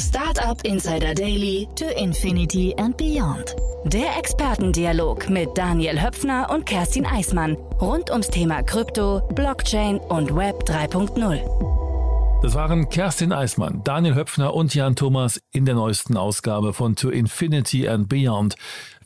Startup 0.00 0.58
Insider 0.64 1.12
Daily 1.12 1.68
to 1.76 1.84
Infinity 2.00 2.74
and 2.78 2.96
Beyond. 2.96 3.54
Der 3.84 4.16
Expertendialog 4.16 5.28
mit 5.28 5.50
Daniel 5.54 6.00
Höpfner 6.00 6.48
und 6.50 6.64
Kerstin 6.64 7.04
Eismann 7.04 7.56
rund 7.80 8.10
ums 8.10 8.28
Thema 8.28 8.62
Krypto, 8.62 9.20
Blockchain 9.34 9.98
und 9.98 10.34
Web 10.34 10.64
3.0. 10.64 12.40
Das 12.42 12.54
waren 12.54 12.88
Kerstin 12.88 13.34
Eismann, 13.34 13.82
Daniel 13.84 14.14
Höpfner 14.14 14.54
und 14.54 14.74
Jan 14.74 14.96
Thomas 14.96 15.38
in 15.52 15.66
der 15.66 15.74
neuesten 15.74 16.16
Ausgabe 16.16 16.72
von 16.72 16.96
To 16.96 17.10
Infinity 17.10 17.86
and 17.86 18.08
Beyond. 18.08 18.54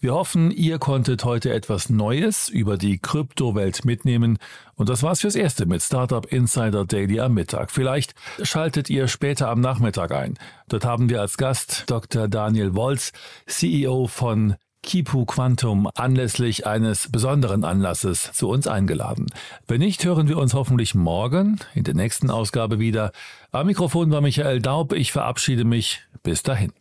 Wir 0.05 0.13
hoffen, 0.13 0.51
ihr 0.51 0.79
konntet 0.79 1.25
heute 1.25 1.51
etwas 1.55 1.89
Neues 1.89 2.51
über 2.51 2.77
die 2.77 2.99
Kryptowelt 2.99 3.87
mitnehmen. 3.87 4.37
Und 4.75 4.91
das 4.91 5.03
war's 5.03 5.23
fürs 5.23 5.35
Erste 5.35 5.65
mit 5.65 5.81
Startup 5.81 6.31
Insider 6.31 6.85
Daily 6.85 7.21
am 7.21 7.33
Mittag. 7.33 7.71
Vielleicht 7.71 8.15
schaltet 8.43 8.91
ihr 8.91 9.09
später 9.09 9.49
am 9.49 9.63
Nachmittag 9.63 10.13
ein. 10.13 10.35
Dort 10.69 10.85
haben 10.85 11.09
wir 11.09 11.23
als 11.23 11.39
Gast 11.39 11.85
Dr. 11.87 12.29
Daniel 12.29 12.75
Wolz, 12.75 13.13
CEO 13.47 14.07
von 14.07 14.57
Kipu 14.83 15.25
Quantum 15.25 15.89
anlässlich 15.95 16.67
eines 16.67 17.11
besonderen 17.11 17.65
Anlasses 17.65 18.31
zu 18.35 18.51
uns 18.51 18.67
eingeladen. 18.67 19.29
Wenn 19.67 19.79
nicht, 19.79 20.05
hören 20.05 20.29
wir 20.29 20.37
uns 20.37 20.53
hoffentlich 20.53 20.95
morgen 20.95 21.61
in 21.75 21.85
der 21.85 21.95
nächsten 21.95 22.31
Ausgabe 22.31 22.79
wieder. 22.79 23.11
Am 23.53 23.69
Mikrofon 23.69 24.11
war 24.11 24.21
Michael 24.21 24.61
Daub. 24.61 24.93
Ich 24.93 25.13
verabschiede 25.13 25.65
mich. 25.65 26.03
Bis 26.23 26.43
dahin. 26.43 26.75